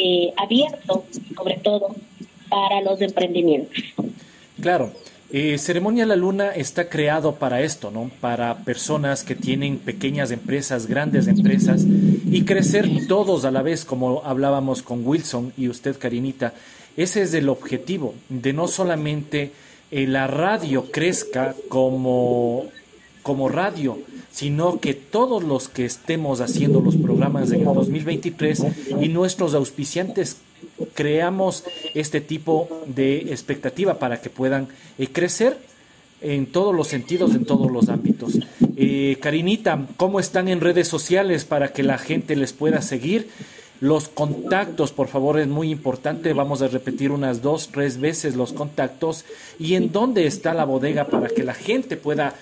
eh, 0.00 0.32
abierto, 0.36 1.04
sobre 1.36 1.58
todo, 1.58 1.94
para 2.48 2.80
los 2.80 3.00
emprendimientos. 3.00 3.84
Claro, 4.60 4.90
eh, 5.34 5.56
Ceremonia 5.56 6.04
La 6.04 6.14
Luna 6.14 6.50
está 6.50 6.90
creado 6.90 7.36
para 7.36 7.62
esto, 7.62 7.90
¿no? 7.90 8.10
Para 8.20 8.58
personas 8.58 9.24
que 9.24 9.34
tienen 9.34 9.78
pequeñas 9.78 10.30
empresas, 10.30 10.86
grandes 10.86 11.26
empresas 11.26 11.86
y 11.86 12.44
crecer 12.44 12.86
todos 13.08 13.46
a 13.46 13.50
la 13.50 13.62
vez, 13.62 13.86
como 13.86 14.22
hablábamos 14.26 14.82
con 14.82 15.06
Wilson 15.06 15.54
y 15.56 15.68
usted, 15.68 15.98
Karinita. 15.98 16.52
Ese 16.98 17.22
es 17.22 17.32
el 17.32 17.48
objetivo, 17.48 18.14
de 18.28 18.52
no 18.52 18.68
solamente 18.68 19.52
eh, 19.90 20.06
la 20.06 20.26
radio 20.26 20.90
crezca 20.90 21.54
como, 21.70 22.66
como 23.22 23.48
radio, 23.48 23.98
sino 24.30 24.80
que 24.80 24.92
todos 24.92 25.42
los 25.42 25.70
que 25.70 25.86
estemos 25.86 26.42
haciendo 26.42 26.82
los 26.82 26.96
programas 26.96 27.50
en 27.52 27.60
el 27.60 27.74
2023 27.74 28.64
y 29.00 29.08
nuestros 29.08 29.54
auspiciantes 29.54 30.36
creamos 30.94 31.64
este 31.94 32.20
tipo 32.20 32.68
de 32.86 33.18
expectativa 33.32 33.98
para 33.98 34.20
que 34.20 34.30
puedan 34.30 34.68
eh, 34.98 35.08
crecer 35.08 35.58
en 36.20 36.46
todos 36.46 36.74
los 36.74 36.88
sentidos, 36.88 37.34
en 37.34 37.44
todos 37.44 37.70
los 37.70 37.88
ámbitos. 37.88 38.38
Eh, 38.76 39.18
Karinita, 39.20 39.86
¿cómo 39.96 40.20
están 40.20 40.48
en 40.48 40.60
redes 40.60 40.88
sociales 40.88 41.44
para 41.44 41.72
que 41.72 41.82
la 41.82 41.98
gente 41.98 42.36
les 42.36 42.52
pueda 42.52 42.80
seguir? 42.80 43.28
Los 43.80 44.08
contactos, 44.08 44.92
por 44.92 45.08
favor, 45.08 45.40
es 45.40 45.48
muy 45.48 45.72
importante. 45.72 46.32
Vamos 46.32 46.62
a 46.62 46.68
repetir 46.68 47.10
unas 47.10 47.42
dos, 47.42 47.70
tres 47.72 47.98
veces 47.98 48.36
los 48.36 48.52
contactos. 48.52 49.24
¿Y 49.58 49.74
en 49.74 49.90
dónde 49.90 50.28
está 50.28 50.54
la 50.54 50.64
bodega 50.64 51.08
para 51.08 51.26
que 51.26 51.42
la 51.42 51.54
gente 51.54 51.96
pueda 51.96 52.34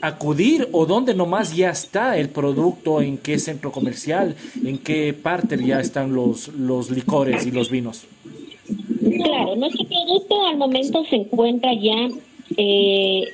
acudir 0.00 0.68
o 0.72 0.86
dónde 0.86 1.14
nomás 1.14 1.54
ya 1.56 1.70
está 1.70 2.18
el 2.18 2.28
producto, 2.28 3.00
en 3.00 3.18
qué 3.18 3.38
centro 3.38 3.72
comercial, 3.72 4.36
en 4.64 4.78
qué 4.78 5.12
parte 5.14 5.56
ya 5.64 5.80
están 5.80 6.14
los, 6.14 6.48
los 6.48 6.90
licores 6.90 7.46
y 7.46 7.50
los 7.50 7.70
vinos. 7.70 8.04
Claro, 9.24 9.56
nuestro 9.56 9.86
producto 9.86 10.46
al 10.46 10.56
momento 10.56 11.04
se 11.08 11.16
encuentra 11.16 11.72
ya 11.74 12.08
eh, 12.56 13.24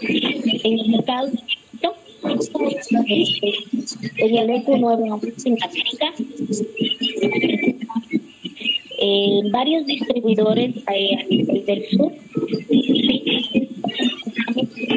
en 0.00 0.78
el 0.78 0.88
mercado 0.90 1.30
en 4.16 4.36
el 4.36 4.50
ECO 4.50 4.76
9 4.78 5.02
en 5.44 5.56
América. 5.62 6.12
Eh, 9.06 9.40
varios 9.50 9.84
distribuidores 9.86 10.74
eh, 10.90 11.62
del 11.66 11.84
sur 11.90 12.12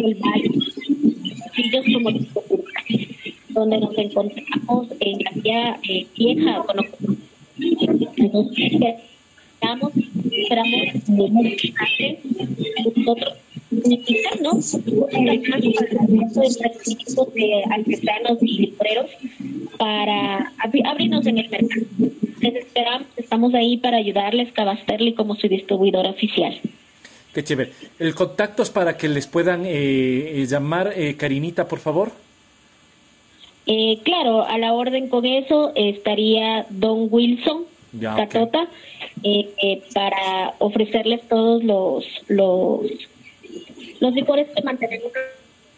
el 0.08 0.16
valle, 0.16 0.50
como 1.94 2.10
donde 3.50 3.80
nos 3.80 3.98
encontramos 3.98 4.88
en 5.00 5.20
la 5.20 5.32
vía 5.36 5.80
eh, 5.90 6.06
vieja. 6.16 6.64
Entonces, 8.18 8.72
esperamos, 9.60 9.92
esperamos 10.32 11.10
nosotros 12.96 13.34
¿no? 14.42 14.54
de 17.34 17.64
artesanos 17.72 18.38
y 18.42 18.58
libreros 18.60 19.10
para 19.78 20.54
abrirnos 20.60 21.26
en 21.26 21.38
el 21.40 21.50
mercado. 21.50 21.82
Les 22.42 22.56
esperamos, 22.56 23.08
estamos 23.18 23.54
ahí 23.54 23.78
para 23.78 23.98
ayudarles, 23.98 24.52
Cabasterli 24.54 25.14
como 25.14 25.36
su 25.36 25.48
distribuidor 25.48 26.06
oficial. 26.06 26.60
Qué 27.38 27.44
chévere. 27.44 27.72
El 28.00 28.16
contacto 28.16 28.64
es 28.64 28.72
para 28.72 28.98
que 28.98 29.08
les 29.08 29.28
puedan 29.28 29.64
eh, 29.64 30.42
eh 30.42 30.48
llamar, 30.48 30.94
eh, 30.96 31.16
Karinita, 31.18 31.68
por 31.68 31.78
favor. 31.78 32.12
Eh, 33.68 34.00
claro, 34.04 34.42
a 34.44 34.58
la 34.58 34.74
orden 34.74 35.08
con 35.08 35.24
eso 35.24 35.72
estaría 35.76 36.66
Don 36.72 37.10
Wilson 37.12 37.66
Catota 38.02 38.68
para 39.94 40.56
ofrecerles 40.58 41.28
todos 41.30 41.64
los 41.64 42.06
los 42.28 42.82
los 44.00 44.14
licores 44.16 44.48
que 44.56 44.64
mantenemos 44.64 45.12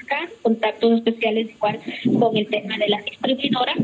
acá, 0.01 0.29
contactos 0.41 0.93
especiales 0.93 1.49
igual 1.49 1.77
con 2.17 2.37
el 2.37 2.47
tema 2.47 2.77
de 2.77 2.87
la 2.87 3.01
distribuidora 3.01 3.75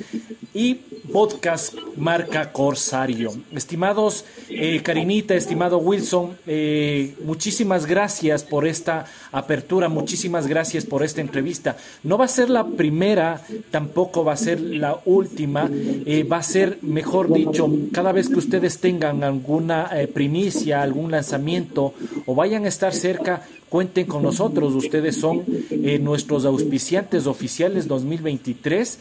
y 0.54 0.74
podcast 1.12 1.74
marca 1.96 2.52
Corsario. 2.52 3.32
Estimados 3.52 4.24
eh, 4.48 4.80
Karinita, 4.82 5.34
estimado 5.34 5.78
Wilson, 5.78 6.38
eh, 6.46 7.14
muchísimas 7.24 7.86
gracias 7.86 8.44
por 8.44 8.66
esta 8.66 9.06
apertura, 9.32 9.88
muchísimas 9.88 10.46
gracias 10.46 10.86
por 10.86 11.02
esta 11.02 11.20
entrevista. 11.20 11.76
No 12.02 12.16
va 12.16 12.24
a 12.24 12.28
ser 12.28 12.48
la 12.48 12.66
primera, 12.66 13.42
tampoco 13.70 14.24
va 14.24 14.32
a 14.32 14.36
ser 14.36 14.60
la 14.60 15.00
última, 15.04 15.70
eh, 15.72 16.24
va 16.24 16.38
a 16.38 16.42
ser, 16.42 16.78
mejor 16.82 17.32
dicho, 17.32 17.68
cada 17.92 18.12
vez 18.12 18.28
que 18.28 18.38
ustedes 18.38 18.78
tengan 18.78 19.22
alguna 19.60 19.90
primicia, 20.12 20.82
algún 20.82 21.10
lanzamiento 21.10 21.94
o 22.26 22.34
vayan 22.34 22.64
a 22.64 22.68
estar 22.68 22.92
cerca, 22.92 23.42
cuenten 23.68 24.06
con 24.06 24.22
nosotros. 24.22 24.74
Ustedes 24.74 25.16
son 25.16 25.44
nuestros 26.00 26.44
auspiciantes 26.44 27.26
oficiales 27.26 27.86
2023 27.88 28.98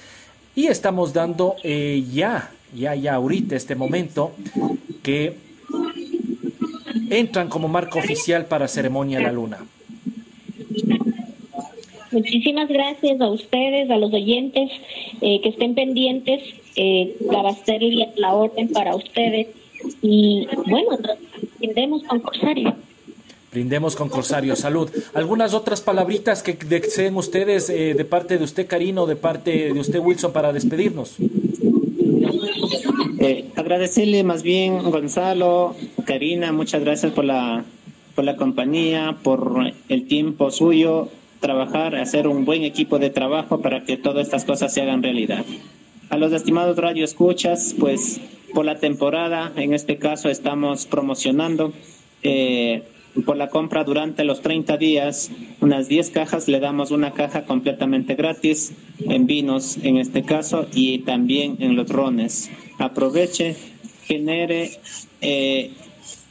y 0.55 0.68
estamos 0.68 1.14
dando 1.14 1.55
eh, 1.64 2.03
ya, 2.12 2.51
ya, 2.76 2.93
ya 2.93 3.16
ahorita, 3.16 3.55
este 3.55 3.76
momento, 3.76 4.34
que 5.01 5.36
entran 7.10 7.47
como 7.47 7.68
marca 7.68 7.99
oficial 7.99 8.45
para 8.45 8.68
Ceremonia 8.68 9.22
La 9.22 9.32
Luna. 9.32 9.60
Muchísimas 12.12 12.68
gracias 12.68 13.22
a 13.22 13.30
ustedes, 13.30 13.89
a 13.89 13.97
los 13.97 14.12
oyentes 14.12 14.70
eh, 15.22 15.39
que 15.41 15.49
estén 15.49 15.76
pendientes. 15.76 16.41
Eh, 16.76 17.16
la 17.22 17.55
la 18.18 18.34
orden 18.34 18.70
para 18.70 18.95
ustedes. 18.95 19.47
Y 20.02 20.47
bueno, 20.68 20.97
brindemos 21.60 22.04
con 22.04 22.20
Corsario. 22.20 22.76
Brindemos 23.52 23.95
con 23.95 24.10
Corsario 24.10 24.56
Salud. 24.56 24.89
¿Algunas 25.14 25.56
otras 25.56 25.82
palabritas 25.82 26.43
que 26.43 26.54
deseen 26.54 27.16
ustedes 27.16 27.70
eh, 27.70 27.95
de 27.95 28.06
parte 28.06 28.38
de 28.38 28.43
usted, 28.43 28.68
Karino, 28.68 29.08
de 29.08 29.16
parte 29.16 29.74
de 29.74 29.80
usted, 29.80 30.00
Wilson, 30.00 30.32
para 30.32 30.54
despedirnos? 30.54 31.16
Eh, 33.20 33.50
agradecerle 33.56 34.24
más 34.24 34.43
bien, 34.43 34.78
Gonzalo, 34.91 35.76
Karina, 36.06 36.52
muchas 36.52 36.84
gracias 36.84 37.12
por 37.12 37.26
la, 37.26 37.66
por 38.16 38.24
la 38.24 38.38
compañía, 38.38 39.18
por 39.24 39.74
el 39.89 40.08
tiempo 40.08 40.52
suyo, 40.52 41.10
trabajar, 41.39 41.95
hacer 41.95 42.28
un 42.28 42.45
buen 42.45 42.64
equipo 42.64 43.00
de 43.00 43.10
trabajo 43.10 43.62
para 43.62 43.84
que 43.84 43.97
todas 43.97 44.28
estas 44.28 44.45
cosas 44.45 44.74
se 44.74 44.82
hagan 44.82 45.02
realidad. 45.02 45.43
A 46.10 46.18
los 46.18 46.32
estimados 46.34 46.78
radio 46.78 47.04
escuchas, 47.04 47.76
pues 47.80 48.22
por 48.54 48.66
la 48.66 48.80
temporada, 48.80 49.52
en 49.56 49.74
este 49.74 49.97
caso 49.97 50.30
estamos 50.30 50.86
promocionando. 50.86 51.74
Eh, 52.24 52.84
por 53.26 53.38
la 53.38 53.50
compra 53.50 53.84
durante 53.84 54.24
los 54.24 54.41
30 54.41 54.78
días, 54.78 55.32
unas 55.62 55.88
10 55.88 56.12
cajas, 56.12 56.47
le 56.47 56.60
damos 56.60 56.91
una 56.91 57.12
caja 57.12 57.43
completamente 57.45 58.16
gratis 58.16 58.74
en 59.00 59.26
vinos 59.26 59.78
en 59.82 59.97
este 59.97 60.24
caso 60.24 60.68
y 60.74 61.00
también 61.00 61.58
en 61.60 61.76
los 61.76 61.89
rones. 61.89 62.50
Aproveche, 62.78 63.56
genere, 64.06 64.72
eh, 65.22 65.72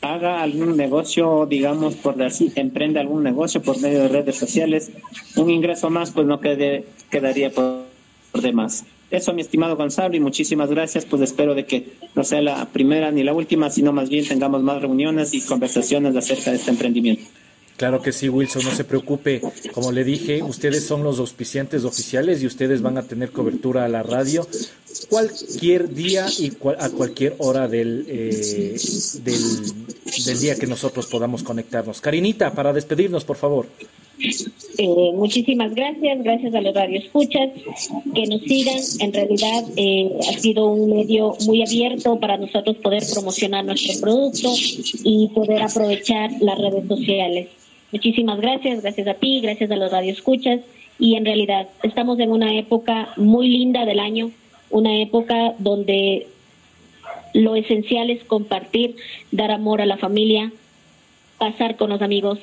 haga 0.00 0.42
algún 0.42 0.76
negocio, 0.76 1.46
digamos, 1.46 1.96
por 1.96 2.22
así, 2.22 2.52
emprende 2.54 3.00
algún 3.00 3.22
negocio 3.22 3.60
por 3.62 3.80
medio 3.80 4.02
de 4.02 4.08
redes 4.08 4.36
sociales. 4.36 4.90
Un 5.36 5.50
ingreso 5.50 5.90
más, 5.90 6.12
pues 6.12 6.26
no 6.26 6.40
quede, 6.40 6.84
quedaría 7.10 7.50
por 7.50 7.86
demás. 8.40 8.84
Eso, 9.10 9.32
mi 9.32 9.40
estimado 9.40 9.76
Gonzalo, 9.76 10.14
y 10.14 10.20
muchísimas 10.20 10.70
gracias. 10.70 11.04
Pues 11.06 11.22
espero 11.22 11.54
de 11.54 11.64
que 11.64 11.92
no 12.14 12.24
sea 12.24 12.42
la 12.42 12.66
primera 12.66 13.10
ni 13.10 13.22
la 13.24 13.32
última, 13.32 13.70
sino 13.70 13.92
más 13.92 14.08
bien 14.10 14.26
tengamos 14.26 14.62
más 14.62 14.82
reuniones 14.82 15.32
y 15.34 15.40
conversaciones 15.40 16.14
acerca 16.14 16.50
de 16.50 16.56
este 16.56 16.70
emprendimiento. 16.70 17.24
Claro 17.78 18.02
que 18.02 18.10
sí, 18.10 18.28
Wilson, 18.28 18.64
no 18.64 18.72
se 18.72 18.82
preocupe. 18.82 19.40
Como 19.72 19.92
le 19.92 20.02
dije, 20.02 20.42
ustedes 20.42 20.84
son 20.84 21.04
los 21.04 21.20
auspiciantes 21.20 21.84
oficiales 21.84 22.42
y 22.42 22.46
ustedes 22.46 22.82
van 22.82 22.98
a 22.98 23.04
tener 23.04 23.30
cobertura 23.30 23.84
a 23.84 23.88
la 23.88 24.02
radio 24.02 24.46
cualquier 25.08 25.94
día 25.94 26.26
y 26.38 26.52
a 26.78 26.90
cualquier 26.90 27.36
hora 27.38 27.68
del, 27.68 28.04
eh, 28.08 28.76
del, 29.22 29.42
del 30.26 30.40
día 30.40 30.56
que 30.56 30.66
nosotros 30.66 31.06
podamos 31.06 31.44
conectarnos. 31.44 32.00
Karinita, 32.00 32.52
para 32.52 32.72
despedirnos, 32.72 33.24
por 33.24 33.36
favor. 33.36 33.66
Eh, 34.20 35.12
muchísimas 35.14 35.74
gracias, 35.74 36.22
gracias 36.22 36.54
a 36.54 36.60
los 36.60 36.74
radioescuchas 36.74 37.50
que 38.14 38.26
nos 38.26 38.42
sigan. 38.42 38.78
En 39.00 39.12
realidad 39.12 39.64
eh, 39.76 40.10
ha 40.28 40.38
sido 40.38 40.66
un 40.66 40.90
medio 40.90 41.34
muy 41.46 41.62
abierto 41.62 42.18
para 42.18 42.36
nosotros 42.36 42.76
poder 42.78 43.02
promocionar 43.12 43.64
nuestro 43.64 44.00
producto 44.00 44.52
y 45.04 45.28
poder 45.28 45.62
aprovechar 45.62 46.30
las 46.40 46.58
redes 46.58 46.86
sociales. 46.88 47.48
Muchísimas 47.92 48.40
gracias, 48.40 48.82
gracias 48.82 49.08
a 49.08 49.14
ti, 49.14 49.40
gracias 49.40 49.70
a 49.70 49.76
los 49.76 49.90
radioescuchas 49.90 50.60
y 50.98 51.14
en 51.14 51.24
realidad 51.24 51.68
estamos 51.82 52.18
en 52.18 52.32
una 52.32 52.56
época 52.58 53.12
muy 53.16 53.48
linda 53.48 53.84
del 53.84 54.00
año, 54.00 54.30
una 54.70 55.00
época 55.00 55.54
donde 55.58 56.26
lo 57.34 57.56
esencial 57.56 58.10
es 58.10 58.24
compartir, 58.24 58.96
dar 59.30 59.50
amor 59.50 59.80
a 59.80 59.86
la 59.86 59.96
familia, 59.96 60.52
pasar 61.38 61.76
con 61.76 61.90
los 61.90 62.02
amigos 62.02 62.38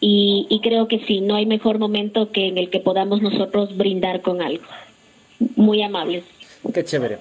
y, 0.00 0.60
creo 0.62 0.86
que 0.86 1.00
sí, 1.06 1.20
no 1.20 1.34
hay 1.34 1.46
mejor 1.46 1.78
momento 1.78 2.30
que 2.30 2.46
en 2.46 2.58
el 2.58 2.70
que 2.70 2.80
podamos 2.80 3.20
nosotros 3.20 3.76
brindar 3.76 4.22
con 4.22 4.40
algo. 4.40 4.64
Muy 5.56 5.82
amables. 5.82 6.24
Qué 6.72 6.84
chévere. 6.84 7.18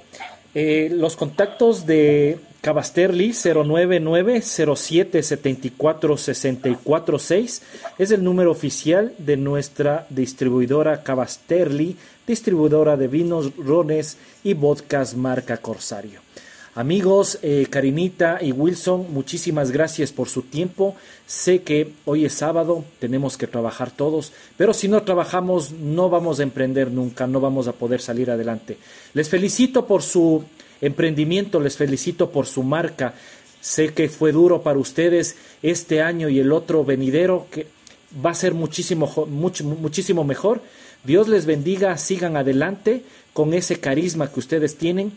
Eh, 0.54 0.90
los 0.92 1.16
contactos 1.16 1.86
de 1.86 2.38
Cabasterli 2.62 3.32
099 3.32 4.42
07 4.42 5.24
74 5.24 6.18
64 6.18 7.20
6 7.20 7.62
es 7.98 8.12
el 8.12 8.24
número 8.24 8.52
oficial 8.52 9.14
de 9.18 9.38
nuestra 9.38 10.08
distribuidora 10.10 11.04
Cabasterli, 11.04 11.96
distribuidora 12.26 12.98
de 12.98 13.08
vinos, 13.08 13.56
rones 13.58 14.18
y 14.44 14.54
vodkas 14.54 15.16
marca 15.16 15.58
Corsario. 15.58 16.27
Amigos, 16.78 17.40
eh, 17.42 17.66
Karinita 17.72 18.38
y 18.40 18.52
Wilson, 18.52 19.12
muchísimas 19.12 19.72
gracias 19.72 20.12
por 20.12 20.30
su 20.30 20.44
tiempo. 20.44 20.96
Sé 21.26 21.64
que 21.64 21.94
hoy 22.06 22.24
es 22.24 22.34
sábado, 22.34 22.86
tenemos 23.00 23.36
que 23.36 23.48
trabajar 23.48 23.90
todos, 23.90 24.32
pero 24.58 24.76
si 24.76 24.88
no 24.88 25.02
trabajamos 25.02 25.72
no 25.72 26.12
vamos 26.12 26.40
a 26.40 26.44
emprender 26.44 26.92
nunca, 26.92 27.26
no 27.26 27.40
vamos 27.40 27.68
a 27.68 27.72
poder 27.72 28.00
salir 28.00 28.30
adelante. 28.30 28.78
Les 29.16 29.28
felicito 29.28 29.88
por 29.88 30.04
su 30.04 30.44
emprendimiento, 30.80 31.60
les 31.60 31.76
felicito 31.76 32.30
por 32.30 32.46
su 32.46 32.62
marca. 32.62 33.16
Sé 33.60 33.92
que 33.96 34.08
fue 34.08 34.32
duro 34.32 34.62
para 34.62 34.78
ustedes 34.78 35.36
este 35.64 36.04
año 36.04 36.30
y 36.30 36.38
el 36.38 36.52
otro 36.52 36.86
venidero, 36.86 37.48
que 37.50 37.66
va 38.24 38.30
a 38.30 38.36
ser 38.36 38.54
muchísimo, 38.54 39.26
muchísimo 39.26 40.24
mejor. 40.24 40.62
Dios 41.04 41.28
les 41.28 41.48
bendiga, 41.48 41.98
sigan 41.98 42.38
adelante 42.38 43.02
con 43.34 43.56
ese 43.56 43.80
carisma 43.80 44.32
que 44.32 44.40
ustedes 44.40 44.78
tienen 44.78 45.12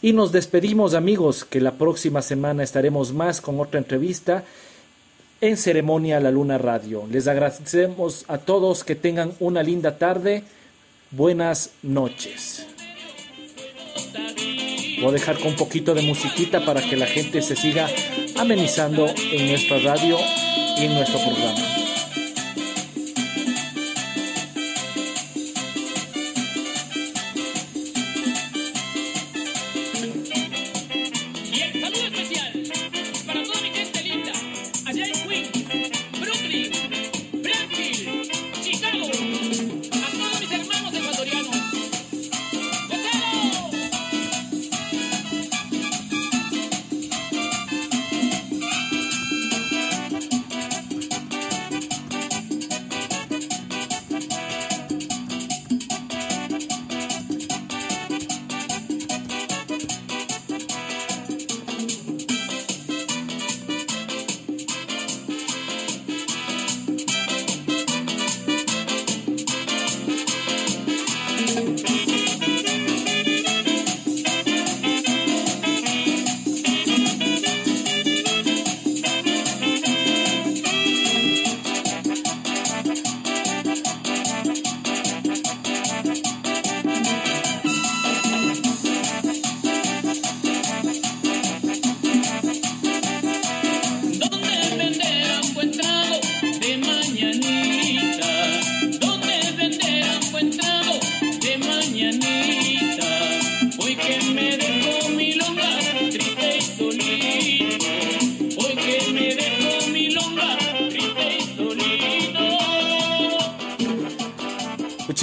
y 0.00 0.12
nos 0.12 0.32
despedimos 0.32 0.94
amigos, 0.94 1.44
que 1.44 1.60
la 1.60 1.72
próxima 1.72 2.22
semana 2.22 2.62
estaremos 2.62 3.12
más 3.12 3.40
con 3.40 3.58
otra 3.60 3.78
entrevista 3.78 4.44
en 5.40 5.56
Ceremonia 5.56 6.20
La 6.20 6.30
Luna 6.30 6.58
Radio. 6.58 7.04
Les 7.10 7.26
agradecemos 7.26 8.24
a 8.28 8.38
todos 8.38 8.84
que 8.84 8.94
tengan 8.94 9.32
una 9.40 9.62
linda 9.62 9.98
tarde. 9.98 10.44
Buenas 11.10 11.70
noches. 11.82 12.66
Voy 15.00 15.08
a 15.08 15.12
dejar 15.12 15.38
con 15.38 15.48
un 15.48 15.56
poquito 15.56 15.94
de 15.94 16.02
musiquita 16.02 16.64
para 16.64 16.82
que 16.82 16.96
la 16.96 17.06
gente 17.06 17.40
se 17.42 17.56
siga 17.56 17.88
amenizando 18.36 19.06
en 19.32 19.48
nuestra 19.48 19.78
radio 19.78 20.16
y 20.76 20.84
en 20.84 20.94
nuestro 20.94 21.18
programa. 21.20 21.87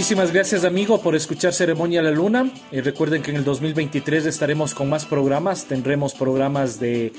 Muchísimas 0.05 0.31
gracias 0.31 0.65
amigo 0.65 1.01
por 1.01 1.15
escuchar 1.15 1.51
Ceremonia 1.51 1.99
a 1.99 2.03
la 2.03 2.11
Luna. 2.11 2.51
Y 2.71 2.79
recuerden 2.79 3.23
que 3.23 3.31
en 3.31 3.37
el 3.37 3.43
2023 3.43 4.27
estaremos 4.27 4.75
con 4.75 4.87
más 4.87 5.03
programas. 5.03 5.65
Tendremos 5.65 6.13
programas 6.13 6.79
de 6.79 7.11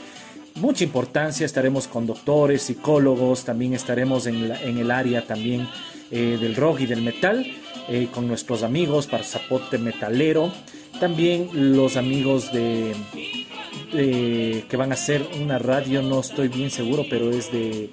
mucha 0.55 0.84
importancia. 0.84 1.45
Estaremos 1.45 1.89
con 1.89 2.07
doctores, 2.07 2.62
psicólogos. 2.62 3.45
También 3.45 3.74
estaremos 3.74 4.28
en, 4.28 4.53
el 4.53 4.91
área 4.93 5.26
también 5.26 5.66
eh, 6.12 6.39
del 6.41 6.55
rock 6.55 6.82
y 6.82 6.87
del 6.87 7.03
metal. 7.03 7.45
Eh, 7.89 8.07
con 8.14 8.28
nuestros 8.28 8.62
amigos 8.62 9.09
para 9.09 9.24
Zapote 9.24 9.78
Metalero. 9.78 10.53
También 11.01 11.49
los 11.53 11.97
amigos 11.97 12.53
de, 12.53 12.95
que 13.91 14.76
van 14.76 14.93
a 14.93 14.95
hacer 14.95 15.26
una 15.43 15.59
radio, 15.59 16.03
no 16.03 16.20
estoy 16.20 16.47
bien 16.47 16.70
seguro, 16.70 17.05
pero 17.11 17.32
es 17.32 17.51
de 17.51 17.91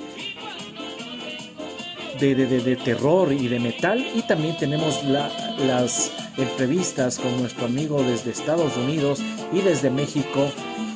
de, 2.20 2.76
terror 2.84 3.32
y 3.32 3.47
de 3.47 3.59
metal. 3.59 4.05
Y 4.16 4.22
también 4.24 4.57
tenemos 4.57 5.03
las 5.03 6.11
entrevistas 6.38 7.20
con 7.20 7.39
nuestro 7.39 7.66
amigo 7.66 8.01
desde 8.03 8.32
Estados 8.32 8.76
Unidos 8.78 9.20
y 9.51 9.61
desde 9.61 9.89
México. 9.89 10.47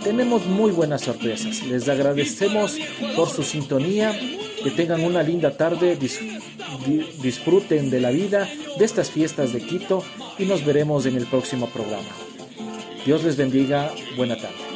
Tenemos 0.03 0.45
muy 0.45 0.71
buenas 0.71 1.01
sorpresas. 1.01 1.63
Les 1.63 1.87
agradecemos 1.89 2.77
por 3.15 3.29
su 3.29 3.43
sintonía. 3.43 4.17
Que 4.63 4.71
tengan 4.71 5.03
una 5.03 5.23
linda 5.23 5.55
tarde. 5.55 5.97
disfruten 7.21 7.89
de 7.89 8.01
la 8.01 8.11
vida, 8.11 8.49
de 8.77 8.85
estas 8.85 9.11
fiestas 9.11 9.53
de 9.53 9.61
Quito 9.61 10.03
y 10.37 10.45
nos 10.45 10.65
veremos 10.65 11.05
en 11.05 11.15
el 11.15 11.25
próximo 11.25 11.67
programa. 11.67 12.09
Dios 13.05 13.23
les 13.23 13.37
bendiga. 13.37 13.91
Buena 14.17 14.35
tarde. 14.35 14.66